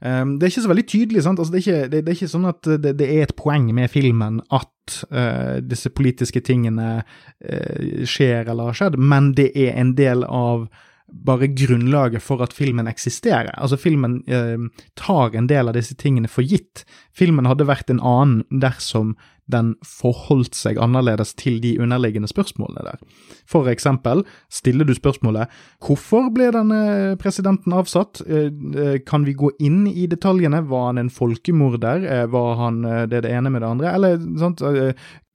[0.05, 1.23] Um, det er ikke så veldig tydelig.
[1.23, 1.39] sant?
[1.39, 3.69] Altså, det, er ikke, det, det, er ikke, sånn at det, det, er et poeng
[3.73, 9.73] med filmen at uh, disse politiske tingene uh, skjer eller har skjedd, men det er
[9.79, 10.67] en del av
[11.07, 13.53] bare grunnlaget for at filmen eksisterer.
[13.57, 14.57] Altså, filmen eh,
[14.97, 16.85] tar en del av disse tingene for gitt.
[17.13, 19.15] Filmen hadde vært en annen dersom
[19.51, 23.01] den forholdt seg annerledes til de underliggende spørsmålene der.
[23.45, 25.51] For eksempel stiller du spørsmålet
[25.85, 28.23] hvorfor ble denne presidenten avsatt?
[28.25, 30.63] Eh, eh, kan vi gå inn i detaljene?
[30.65, 32.07] Var han en folkemorder?
[32.09, 33.93] Eh, var han det, det ene med det andre?
[33.93, 34.65] Eller sant,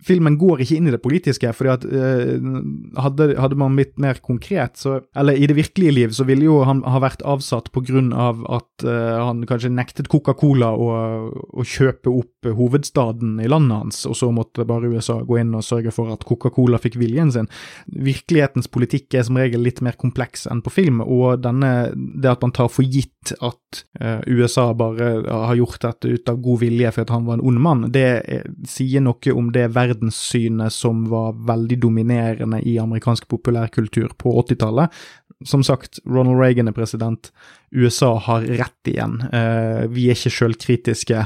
[0.06, 2.60] filmen går ikke inn i det politiske, fordi at uh,
[3.02, 6.60] hadde, hadde, man blitt mer konkret, så Eller i det virkelige liv så ville jo
[6.66, 10.90] han ha vært avsatt på grunn av at uh, han kanskje nektet Coca-Cola å,
[11.30, 15.66] å, kjøpe opp hovedstaden i landet hans, og så måtte bare USA gå inn og
[15.66, 17.50] sørge for at Coca-Cola fikk viljen sin.
[17.86, 22.44] Virkelighetens politikk er som regel litt mer kompleks enn på film, og denne, det at
[22.44, 26.90] man tar for gitt at uh, USA bare har gjort dette ut av god vilje
[26.96, 31.05] fordi han var en ond mann, det er, sier noe om det verden verdenssynet som
[31.11, 35.03] var veldig dominerende i amerikansk populærkultur på 80-tallet.
[35.44, 37.31] Som sagt, Ronald Reagan er president.
[37.72, 39.20] USA har rett igjen.
[39.33, 41.24] Uh, vi er ikke sjølkritiske.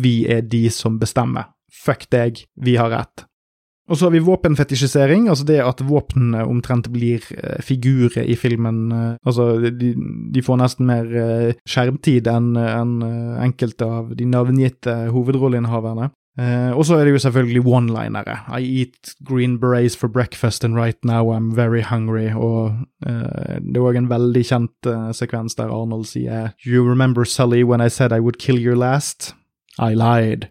[0.00, 1.50] Vi er de som bestemmer.
[1.70, 3.26] Fuck deg, vi har rett.
[3.90, 8.80] Og så har vi våpenfetisjisering, altså det at våpnene omtrent blir uh, figurer i filmen.
[8.94, 9.92] Uh, altså, de,
[10.32, 11.12] de, får nesten mer
[11.68, 12.96] skjermtid enn en,
[13.44, 16.12] enkelte av de navngitte hovedrolleinnehaverne.
[16.38, 18.36] Uh, og så er det jo selvfølgelig one-linere.
[18.60, 22.30] I eat green berets for breakfast and right now I'm very hungry.
[22.34, 22.64] Og
[23.06, 27.64] uh, det er òg en veldig kjent uh, sekvens der Arnold sier You remember Sully
[27.64, 29.34] when I said I would kill you last?
[29.78, 30.46] I lied.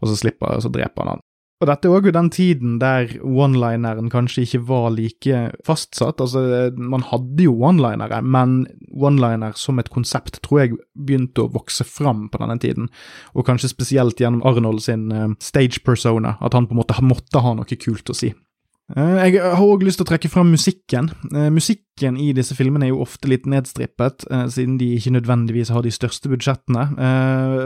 [0.00, 1.24] Og så slipper og så dreper han han.
[1.62, 6.18] Og dette er òg den tiden der one-lineren kanskje ikke var like fastsatt.
[6.18, 11.86] Altså, man hadde jo one-linere, men one-liner som et konsept tror jeg begynte å vokse
[11.86, 12.90] fram på denne tiden.
[13.38, 17.44] Og kanskje spesielt gjennom Arnold sin uh, stage persona, at han på en måte måtte
[17.46, 18.32] ha noe kult å si.
[18.90, 21.08] Eh, jeg har òg lyst til å trekke fram musikken.
[21.32, 25.70] Eh, musikken i disse filmene er jo ofte litt nedstrippet, eh, siden de ikke nødvendigvis
[25.72, 26.90] har de største budsjettene.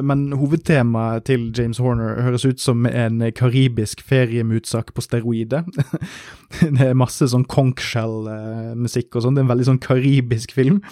[0.06, 5.64] Men hovedtemaet til James Horner høres ut som en karibisk feriemutsak på steroider.
[6.60, 9.34] Det er masse sånn conchshell-musikk og sånn.
[9.34, 10.82] Det er en veldig sånn karibisk film.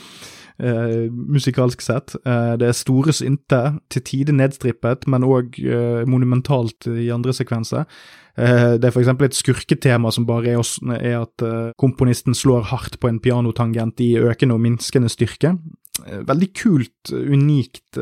[0.54, 2.14] Uh, musikalsk sett.
[2.22, 7.88] Eh, det er store synter, til tider nedstrippet, men òg eh, monumentalt i andre sekvenser.
[8.34, 9.12] Eh, det er f.eks.
[9.22, 14.16] et skurketema som bare er, er at eh, komponisten slår hardt på en pianotangent i
[14.18, 15.54] økende og minskende styrke.
[16.02, 18.00] Eh, veldig kult, unikt,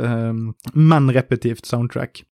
[0.72, 2.24] men repetitivt soundtrack.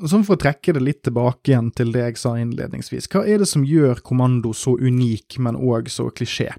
[0.00, 3.42] Sånn For å trekke det litt tilbake igjen til det jeg sa innledningsvis, hva er
[3.42, 6.54] det som gjør Kommando så unik, men òg så klisjé?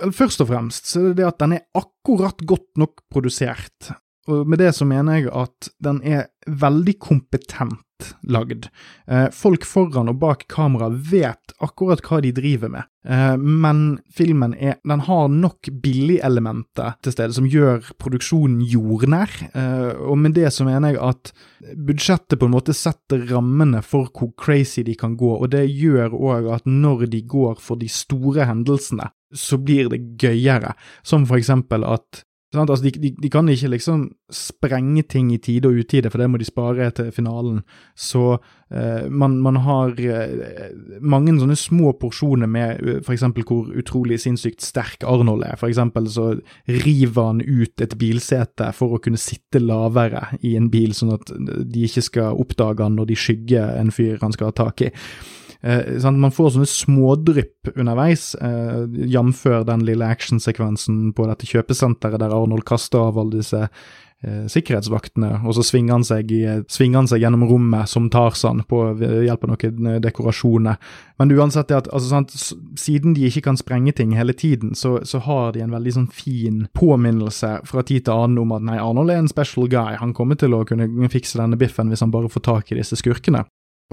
[0.00, 3.94] Vel, Først og fremst så er det det at den er akkurat godt nok produsert.
[4.30, 7.82] Og med det så mener jeg at den er veldig kompetent
[8.26, 8.68] lagd.
[9.06, 14.54] Eh, folk foran og bak kamera vet akkurat hva de driver med, eh, men filmen
[14.58, 20.50] er, den har nok billigelementer til stede som gjør produksjonen jordnær, eh, og med det
[20.52, 21.32] så mener jeg at
[21.76, 26.16] budsjettet på en måte setter rammene for hvor crazy de kan gå, og det gjør
[26.16, 31.40] òg at når de går for de store hendelsene, så blir det gøyere, som for
[31.40, 32.24] eksempel at
[32.54, 36.28] Altså, de, de, de, kan ikke liksom sprenge ting i tide og utide, for det
[36.30, 37.58] må de spare til finalen.
[37.92, 38.38] Så
[38.72, 40.72] eh, man, man, har eh,
[41.04, 43.26] mange sånne små porsjoner med uh, f.eks.
[43.44, 45.60] hvor utrolig sinnssykt sterk Arnold er.
[45.60, 46.30] Eksempel så
[46.70, 51.32] river han ut et bilsete for å kunne sitte lavere i en bil, sånn at
[51.34, 54.92] de ikke skal oppdage han når de skygger en fyr han skal ha tak i.
[55.64, 59.44] Eh, man får sånne smådrypp underveis, eh, jf.
[59.64, 65.56] den lille actionsekvensen på dette kjøpesenteret der Arnold kaster av alle disse eh, sikkerhetsvaktene, og
[65.56, 66.30] så svinger han, seg,
[66.72, 70.78] svinger han seg gjennom rommet som Tarzan på hjelp av noen eh, dekorasjoner.
[71.20, 72.34] Men uansett, det at, altså, sant,
[72.80, 76.08] siden de ikke kan sprenge ting hele tiden, så, så, har de en veldig sånn
[76.12, 80.14] fin påminnelse fra tid til annen om at nei, Arnold er en special guy, han
[80.16, 83.44] kommer til å kunne fikse denne biffen hvis han bare får tak i disse skurkene.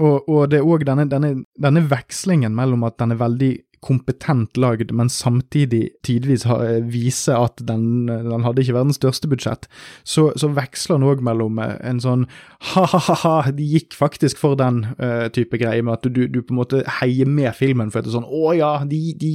[0.02, 3.52] Og, og, det er òg denne, denne, denne, vekslingen mellom at den er veldig
[3.82, 9.66] kompetent lagd, men samtidig tidvis ha, vise at den, den, hadde ikke verdens største budsjett,
[10.06, 12.26] så, så veksler den òg mellom eh, en sånn
[12.72, 16.60] ha-ha-ha, de gikk faktisk for den uh, type greie, med at du, du, på en
[16.60, 19.32] måte heier med filmen for at det er sånn å ja, de, de,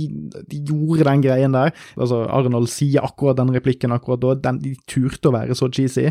[0.48, 1.74] de, gjorde den greien der.
[1.98, 6.08] Altså, Arnold sier akkurat den replikken akkurat da, den, de turte å være så cheesy.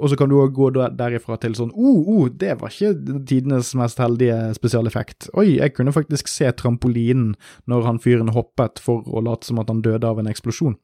[0.00, 3.72] Og så kan du òg gå derifra til sånn oh, oh, det var ikke tidenes
[3.78, 5.30] mest heldige spesialeffekt.
[5.38, 7.34] Oi, jeg kunne faktisk se trampolinen
[7.70, 10.78] når når han fyren hoppet for å late som at han døde av en eksplosjon.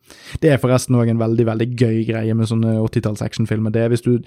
[0.44, 3.72] Det er forresten òg en veldig veldig gøy greie med sånne 80-talls actionfilmer.
[3.72, 4.18] Det er hvis du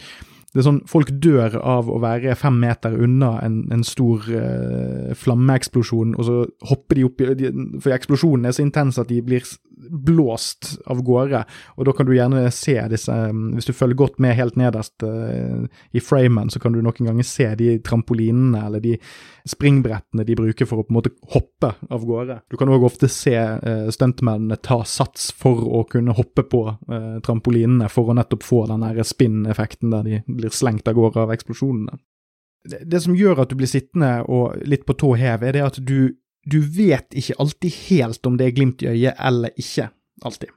[0.55, 5.11] det er sånn, Folk dør av å være fem meter unna en, en stor uh,
[5.19, 6.35] flammeeksplosjon, og så
[6.69, 7.49] hopper de opp i
[7.83, 9.43] For eksplosjonen er så intens at de blir
[9.89, 11.43] blåst av gårde.
[11.75, 15.03] Og da kan du gjerne se disse um, Hvis du følger godt med helt nederst
[15.03, 18.95] uh, i framen, så kan du noen ganger se de trampolinene eller de
[19.47, 22.39] springbrettene de bruker for å på en måte hoppe av gårde.
[22.51, 27.15] Du kan òg ofte se uh, stuntmennene ta sats for å kunne hoppe på uh,
[27.25, 31.99] trampolinene, for å nettopp få den spinn-effekten der de blir slengt av gårde av eksplosjonene.
[32.65, 35.75] Det som gjør at du blir sittende og litt på tå hev, er det at
[35.85, 36.15] du
[36.45, 39.89] du vet ikke alltid helt om det er glimt i øyet eller ikke.
[40.23, 40.49] Alltid.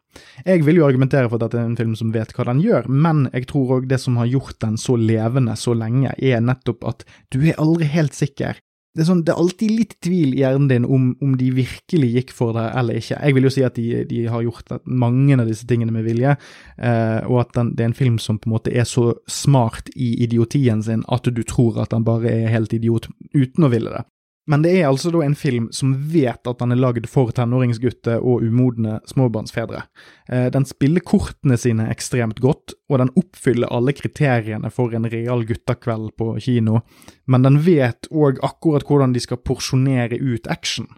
[0.47, 2.87] Jeg vil jo argumentere for at dette er en film som vet hva den gjør,
[2.89, 6.87] men jeg tror òg det som har gjort den så levende så lenge, er nettopp
[6.87, 8.61] at du er aldri helt sikker.
[8.97, 12.09] Det er, sånn, det er alltid litt tvil i hjernen din om, om, de virkelig
[12.17, 13.19] gikk for det eller ikke.
[13.21, 16.33] Jeg vil jo si at de, de har gjort mange av disse tingene med vilje,
[16.81, 19.93] eh, og at den, det er en film som på en måte er så smart
[19.95, 23.93] i idiotien sin at du tror at han bare er helt idiot uten å ville
[23.93, 24.03] det.
[24.49, 28.23] Men det er altså da en film som vet at den er lagd for tenåringsgutter
[28.23, 29.85] og umodne småbarnsfedre.
[30.33, 35.45] Eh, den spiller kortene sine ekstremt godt, og den oppfyller alle kriteriene for en real
[35.49, 36.83] guttakveld på kino,
[37.27, 40.89] men den vet òg akkurat hvordan de skal porsjonere ut action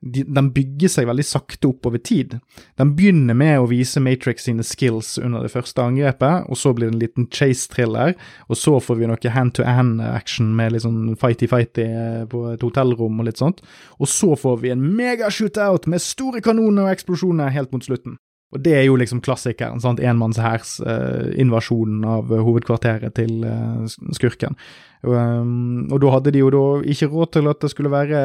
[0.00, 2.38] de, den bygger seg veldig sakte opp over tid.
[2.80, 6.88] Den begynner med å vise Matrix sine skills under det første angrepet, og så blir
[6.88, 8.16] det en liten chase-thriller,
[8.48, 13.28] og så får vi noe hand-to-hand-action med litt sånn fighty-fighty eh, på et hotellrom og
[13.28, 13.60] litt sånt,
[14.00, 18.16] og så får vi en mega-shootout med store kanoner og eksplosjoner helt mot slutten.
[18.50, 23.84] Og det er jo liksom klassikeren, sant, enmannshærsinvasjonen eh, av hovedkvarteret til eh,
[24.16, 24.56] skurken.
[25.00, 28.18] Um, og da hadde de jo da ikke råd til at det skulle være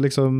[0.00, 0.32] liksom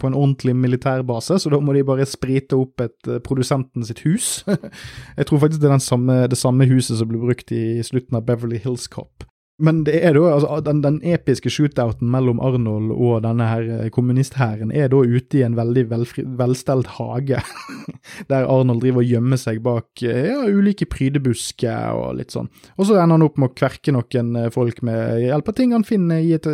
[0.00, 4.42] på en ordentlig militærbase, så da må de bare sprite opp et produsenten sitt hus.
[5.20, 8.26] Jeg tror faktisk det er samme, det samme huset som ble brukt i slutten av
[8.26, 9.28] Beverly Hills Cop.
[9.56, 13.88] Men det er da, altså, den, den, episke shootouten mellom Arnold og denne her eh,
[13.92, 17.40] kommunisthæren er da ute i en veldig velfri, velstelt hage,
[18.30, 22.52] der Arnold driver og gjemmer seg bak eh, ja, ulike prydebusker og litt sånn.
[22.76, 25.72] Og så ender han opp med å kverke noen eh, folk med hjelp av ting
[25.72, 26.50] han finner i et,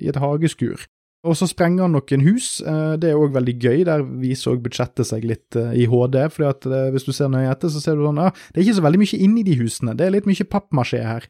[0.00, 0.88] i et hageskur.
[1.28, 5.08] Og så sprenger han noen hus, det er òg veldig gøy, der viser òg budsjettet
[5.08, 6.20] seg litt i HD.
[6.30, 8.76] fordi at hvis du ser nøye etter, så ser du sånn ja, det er ikke
[8.78, 11.26] så veldig mye inni de husene, det er litt mye pappmasjé her.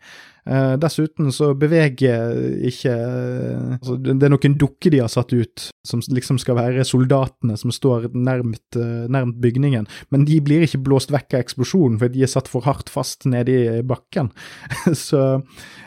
[0.49, 6.01] Uh, dessuten så beveger ikke altså, Det er noen dukker de har satt ut, som
[6.01, 11.13] liksom skal være soldatene som står nærmt, uh, nærmt bygningen, men de blir ikke blåst
[11.13, 14.33] vekk av eksplosjonen, for de er satt for hardt fast nede i bakken.
[15.07, 15.43] så,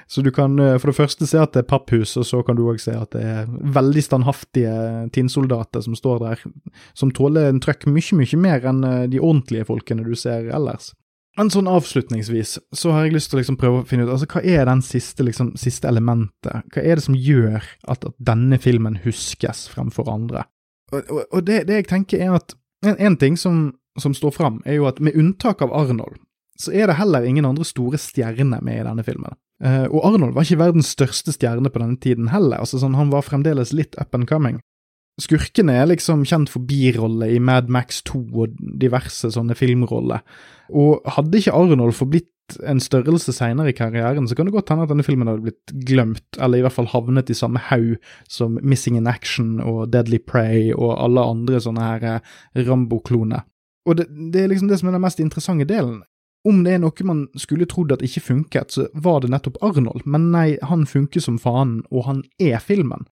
[0.06, 2.68] så, du kan for det første se at det er papphus, og så kan du
[2.70, 4.78] òg se at det er veldig standhaftige
[5.18, 6.48] tinnsoldater som står der,
[6.94, 10.94] som tåler en trøkk mye, mye mer enn de ordentlige folkene du ser ellers.
[11.40, 14.28] Men sånn avslutningsvis så har jeg lyst til å liksom prøve å finne ut altså
[14.34, 16.66] hva er den siste, liksom, siste elementet?
[16.74, 20.44] Hva er det som gjør at, at denne filmen huskes fremfor andre?
[20.92, 23.70] Og, og, og det, det, jeg tenker er at en, en ting som,
[24.02, 26.20] som står fram, er jo at med unntak av Arnold,
[26.60, 29.38] så er det heller ingen andre store stjerner med i denne filmen.
[29.64, 33.14] Uh, og Arnold var ikke verdens største stjerne på denne tiden heller, altså sånn, han
[33.14, 34.60] var fremdeles litt up and coming.
[35.22, 40.24] Skurkene er liksom kjent for birolle i Mad Max 2 og diverse sånne filmroller.
[40.72, 42.30] Og hadde ikke Arnold forblitt
[42.68, 45.74] en størrelse seinere i karrieren, så kan det godt hende at denne filmen hadde blitt
[45.88, 47.96] glemt, eller i hvert fall havnet i samme haug
[48.28, 53.46] som Missing in Action og Deadly Prey og alle andre sånne her eh, Rambo-kloner.
[53.88, 56.02] Og det, det, er liksom det som er den mest interessante delen.
[56.48, 60.06] Om det er noe man skulle trodd at ikke funket, så var det nettopp Arnold,
[60.06, 63.06] men nei, han funker som faen, og han er filmen.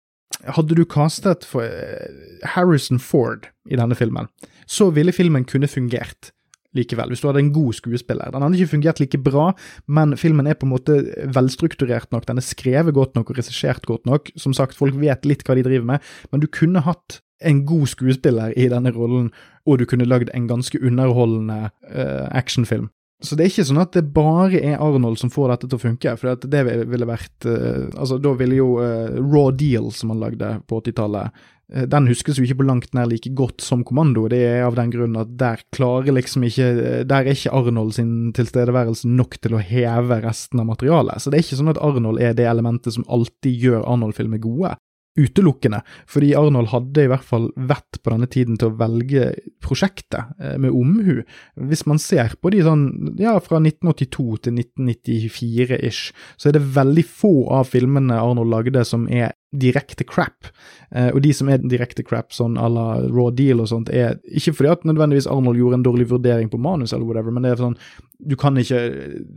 [0.47, 4.29] Hadde du castet for eh, Harrison Ford i denne filmen,
[4.69, 6.31] så ville filmen kunne fungert
[6.77, 8.29] likevel, hvis du hadde en god skuespiller.
[8.31, 9.47] Den hadde ikke fungert like bra,
[9.89, 10.99] men filmen er på en måte
[11.33, 14.29] velstrukturert nok, den er skrevet godt nok og regissert godt nok.
[14.37, 17.87] Som sagt, folk vet litt hva de driver med, men du kunne hatt en god
[17.87, 19.31] skuespiller i denne rollen,
[19.65, 22.89] og du kunne lagd en ganske underholdende uh, actionfilm.
[23.19, 25.81] Så det er ikke sånn at det bare er Arnold som får dette til å
[25.81, 30.21] funke, for det ville vært uh, Altså, da ville jo uh, Raw Deal, som han
[30.21, 31.35] lagde på 80-tallet,
[31.75, 34.29] uh, den huskes jo ikke på langt nær like godt som Kommando.
[34.31, 36.69] Det er av den grunn at der klarer liksom ikke
[37.09, 41.19] Der er ikke Arnold sin tilstedeværelse nok til å heve resten av materialet.
[41.19, 44.77] Så det er ikke sånn at Arnold er det elementet som alltid gjør Arnold-filmer gode
[45.19, 49.31] utelukkende, fordi Arnold hadde i hvert fall vett på denne tiden til å velge
[49.63, 51.21] prosjektet eh, med omhu.
[51.69, 52.85] Hvis man ser på de sånn,
[53.19, 59.07] ja, fra 1982 til 1994-ish, så er det veldig få av filmene Arnold lagde som
[59.11, 60.49] er direkte crap.
[60.91, 64.19] Eh, og de som er direkte crap, sånn à la Raw Deal og sånt, er
[64.29, 67.55] ikke fordi at nødvendigvis Arnold gjorde en dårlig vurdering på manus eller whatever, men det
[67.55, 67.79] er sånn,
[68.19, 68.83] du kan ikke,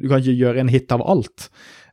[0.02, 1.48] du kan ikke gjøre en hit av alt.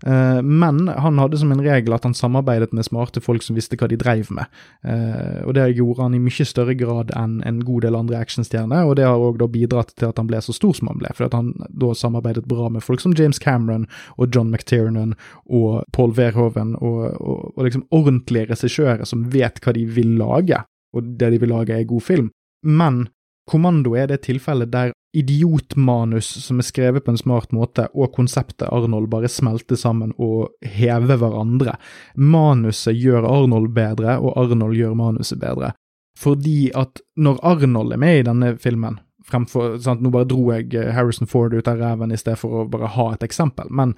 [0.05, 3.77] Eh, men han hadde som en regel at han samarbeidet med smarte folk som visste
[3.79, 4.47] hva de dreiv med.
[4.83, 8.87] Eh, og det gjorde han i mye større grad enn en god del andre actionstjerner,
[8.87, 11.27] og det har òg bidratt til at han ble så stor som han ble, for
[11.27, 13.87] at han da samarbeidet bra med folk som James Cameron
[14.17, 19.75] og John McTiernan og Paul Verhoeven, og, og, og liksom ordentlige regissører som vet hva
[19.75, 20.63] de vil lage,
[20.95, 22.29] og det de vil lage er god film.
[22.63, 23.07] Men
[23.49, 28.69] Kommando er det tilfellet der idiotmanus som er skrevet på en smart måte, og konseptet
[28.69, 31.75] Arnold bare smelter sammen og hever hverandre.
[32.15, 35.73] Manuset gjør Arnold bedre, og Arnold gjør manuset bedre.
[36.19, 40.73] Fordi at når Arnold er med i denne filmen, fremfor sant, Nå bare dro jeg
[40.73, 43.95] eh, Harrison Ford ut av ræven i stedet for å bare ha et eksempel, men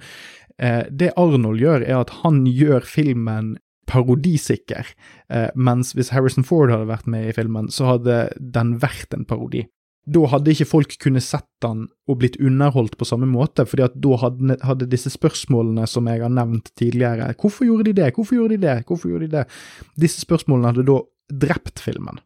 [0.58, 3.56] eh, det Arnold gjør, er at han gjør filmen
[3.90, 4.88] parodisikker,
[5.30, 9.26] eh, mens hvis Harrison Ford hadde vært med i filmen, så hadde den vært en
[9.28, 9.66] parodi.
[10.02, 13.94] Da hadde ikke folk kunnet sett den og blitt underholdt på samme måte, fordi at
[14.02, 18.40] da hadde, hadde disse spørsmålene som jeg har nevnt tidligere, hvorfor gjorde de det, hvorfor
[18.40, 19.44] gjorde de det, hvorfor gjorde de det,
[20.02, 20.98] disse spørsmålene hadde da
[21.46, 22.18] drept filmen.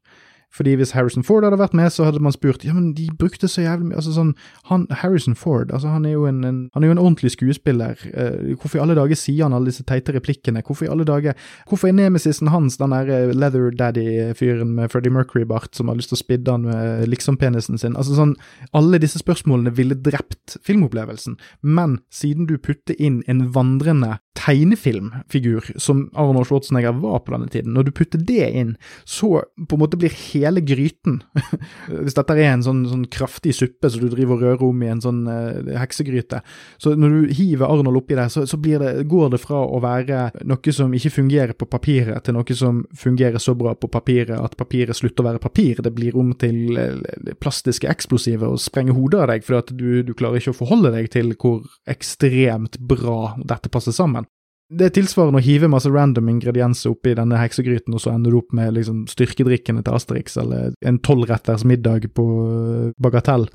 [0.55, 3.49] Fordi hvis Harrison Ford hadde vært med, så hadde man spurt ja, men de brukte
[3.51, 4.33] så jævlig mye altså sånn,
[4.71, 7.99] han, Harrison Ford altså han er jo en, en han er jo en ordentlig skuespiller.
[8.17, 10.63] Uh, hvorfor i alle dager sier han alle disse teite replikkene?
[10.67, 11.37] Hvorfor i alle dager
[11.69, 16.13] Hvorfor er nemesisen hans den der eh, Leather Daddy-fyren med Freddie Mercury-bart som har lyst
[16.13, 17.97] til å spidde han med liksom-penisen sin?
[17.99, 18.37] Altså sånn,
[18.77, 26.07] Alle disse spørsmålene ville drept filmopplevelsen, men siden du putter inn en vandrende tegnefilmfigur som
[26.15, 28.75] Arnold Schwarzenegger var på denne tiden, når du putter det inn,
[29.09, 31.21] så på en måte blir hele gryten
[32.05, 34.91] Hvis dette er en sånn, sånn kraftig suppe som du driver og rører om i
[34.91, 36.43] en sånn uh, heksegryte,
[36.83, 40.27] så når du hiver Arnold oppi der, så, så det, går det fra å være
[40.49, 44.57] noe som ikke fungerer på papiret, til noe som fungerer så bra på papiret at
[44.59, 45.81] papiret slutter å være papir.
[45.83, 49.89] Det blir om til uh, plastiske eksplosiver og sprenger hodet av deg, fordi at du,
[50.07, 54.26] du klarer ikke å forholde deg til hvor ekstremt bra dette passer sammen.
[54.67, 58.41] Det er tilsvarende å hive masse random ingredienser oppi denne heksegryten, og så ender du
[58.41, 63.47] opp med liksom styrkedrikkene til Asterix, eller en tolvretters middag på øh, Bagatell.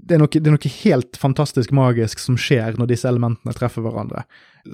[0.00, 3.84] Det er, noe, det er, noe, helt fantastisk magisk som skjer når disse elementene treffer
[3.84, 4.24] hverandre,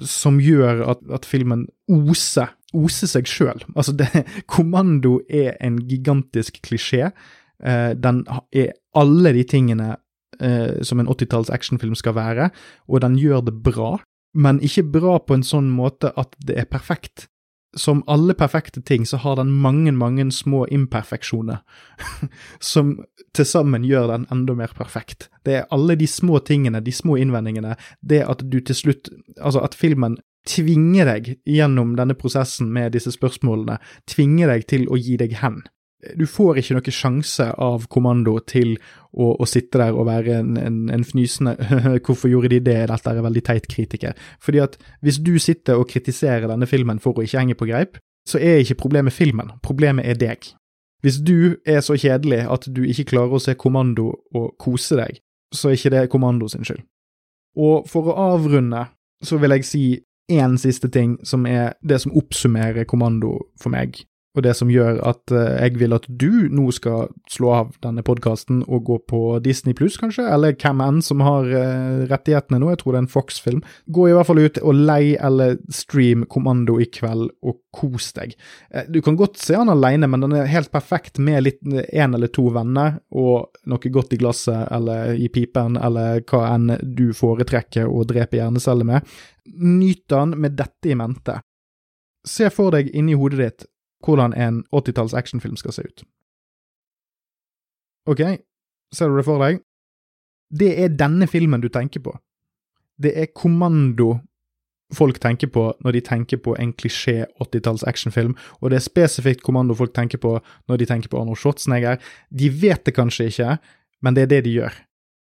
[0.01, 3.61] som gjør at, at filmen oser, oser seg sjøl.
[3.75, 4.09] Altså, det,
[4.53, 7.11] Kommando er en gigantisk klisjé.
[7.61, 9.93] Eh, den er alle de tingene
[10.41, 12.49] eh, som en 80-talls actionfilm skal være,
[12.89, 13.99] og den gjør det bra
[14.33, 17.27] men ikke bra på en sånn måte at det er perfekt.
[17.77, 21.59] Som alle perfekte ting, så har den mange, mange små imperfeksjoner,
[22.71, 22.95] som
[23.35, 25.27] til sammen gjør den enda mer perfekt.
[25.45, 29.61] Det er alle de små tingene, de små innvendingene, det at du til slutt Altså
[29.61, 30.17] at filmen
[30.47, 33.77] tvinger deg gjennom denne prosessen med disse spørsmålene,
[34.09, 35.61] tvinger deg til å gi deg hen
[36.17, 38.75] du får ikke noen sjanse av kommando til
[39.17, 41.55] å, å sitte der og være en, en, en fnysende
[42.05, 44.13] 'hvorfor gjorde de det', dette er veldig teit kritiker.
[44.39, 47.97] Fordi at hvis du sitter og kritiserer denne filmen for å ikke henge på greip,
[48.27, 50.51] så er ikke problemet filmen, problemet er deg.
[51.01, 55.21] Hvis du er så kjedelig at du ikke klarer å se kommando og kose deg,
[55.53, 56.83] så er ikke det kommando sin skyld.
[57.57, 58.85] Og for å avrunde,
[59.23, 59.83] så vil jeg si
[60.29, 64.03] én siste ting som er det som oppsummerer kommando for meg
[64.37, 68.03] og det som gjør at eh, jeg vil at du nå skal slå av denne
[68.05, 72.69] podkasten og gå på Disney pluss, kanskje, eller hvem enn som har uh, rettighetene nå,
[72.71, 73.63] jeg tror det er en Fox-film.
[73.93, 78.35] Gå i hvert fall ut og lei eller stream Kommando i kveld, og kos deg.
[78.73, 82.13] Uh, du kan godt se den alene, men den er helt perfekt med litt én
[82.13, 87.09] eller to venner og noe godt i glasset eller i pipen, eller hva enn du
[87.17, 89.17] foretrekker å drepe hjerneceller med.
[89.57, 91.39] Nyt den med dette i mente.
[92.27, 93.67] Se for deg inni hodet ditt
[94.05, 96.03] hvordan en 80-talls actionfilm skal se ut.
[98.07, 98.23] Ok,
[98.95, 99.61] ser du det for deg?
[100.47, 102.13] Det er denne filmen du tenker på.
[102.97, 104.15] Det er kommando
[104.95, 109.43] folk tenker på når de tenker på en klisjé 80-talls actionfilm, og det er spesifikt
[109.43, 110.37] kommando folk tenker på
[110.69, 111.99] når de tenker på Arnold Schwarzenegger.
[112.29, 113.57] De vet det kanskje ikke,
[114.01, 114.77] men det er det de gjør.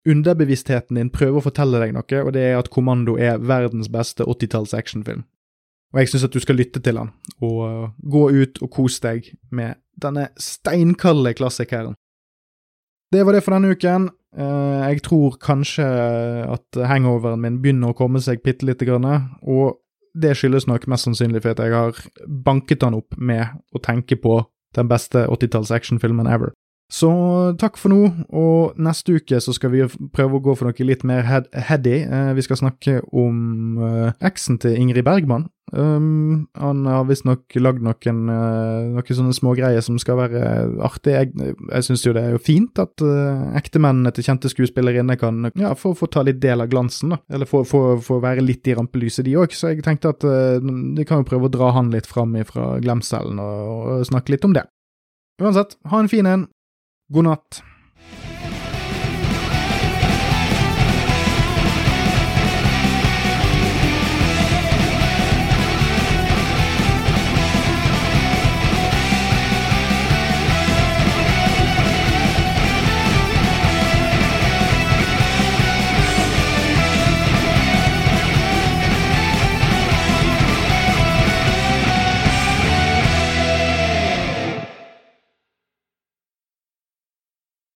[0.09, 4.26] Underbevisstheten din prøver å fortelle deg noe, og det er at Kommando er verdens beste
[4.26, 5.28] 80-talls actionfilm.
[5.91, 7.11] Og jeg syns at du skal lytte til han,
[7.43, 11.97] og uh, gå ut og kose deg med denne steinkalde klassikeren.
[13.11, 14.07] Det var det for denne uken.
[14.31, 15.83] Uh, jeg tror kanskje
[16.47, 19.09] at hangoveren min begynner å komme seg bitte lite grann,
[19.43, 19.81] og
[20.15, 21.99] det skyldes nok mest sannsynlig for at jeg har
[22.45, 24.41] banket han opp med å tenke på
[24.75, 26.53] den beste 80-talls actionfilmen ever.
[26.91, 27.09] Så
[27.55, 28.01] takk for nå,
[28.35, 32.01] og neste uke så skal vi prøve å gå for noe litt mer head heady.
[32.03, 35.47] Eh, vi skal snakke om uh, eksen til Ingrid Bergman.
[35.71, 40.43] Um, han har visstnok lagd noen, uh, noen sånne smågreier som skal være
[40.83, 41.15] artig.
[41.15, 45.47] Jeg, jeg syns jo det er jo fint at uh, ektemennene til kjente skuespillerinner kan
[45.55, 47.23] ja, få, få, ta litt del av glansen, da.
[47.31, 47.63] Eller få,
[48.11, 49.55] være litt i rampelyset, de òg.
[49.55, 52.73] Så jeg tenkte at vi de kan jo prøve å dra han litt fram fra
[52.83, 54.67] glemselen og, og snakke litt om det.
[55.39, 56.51] Uansett, ha en fin en.
[57.12, 57.70] God.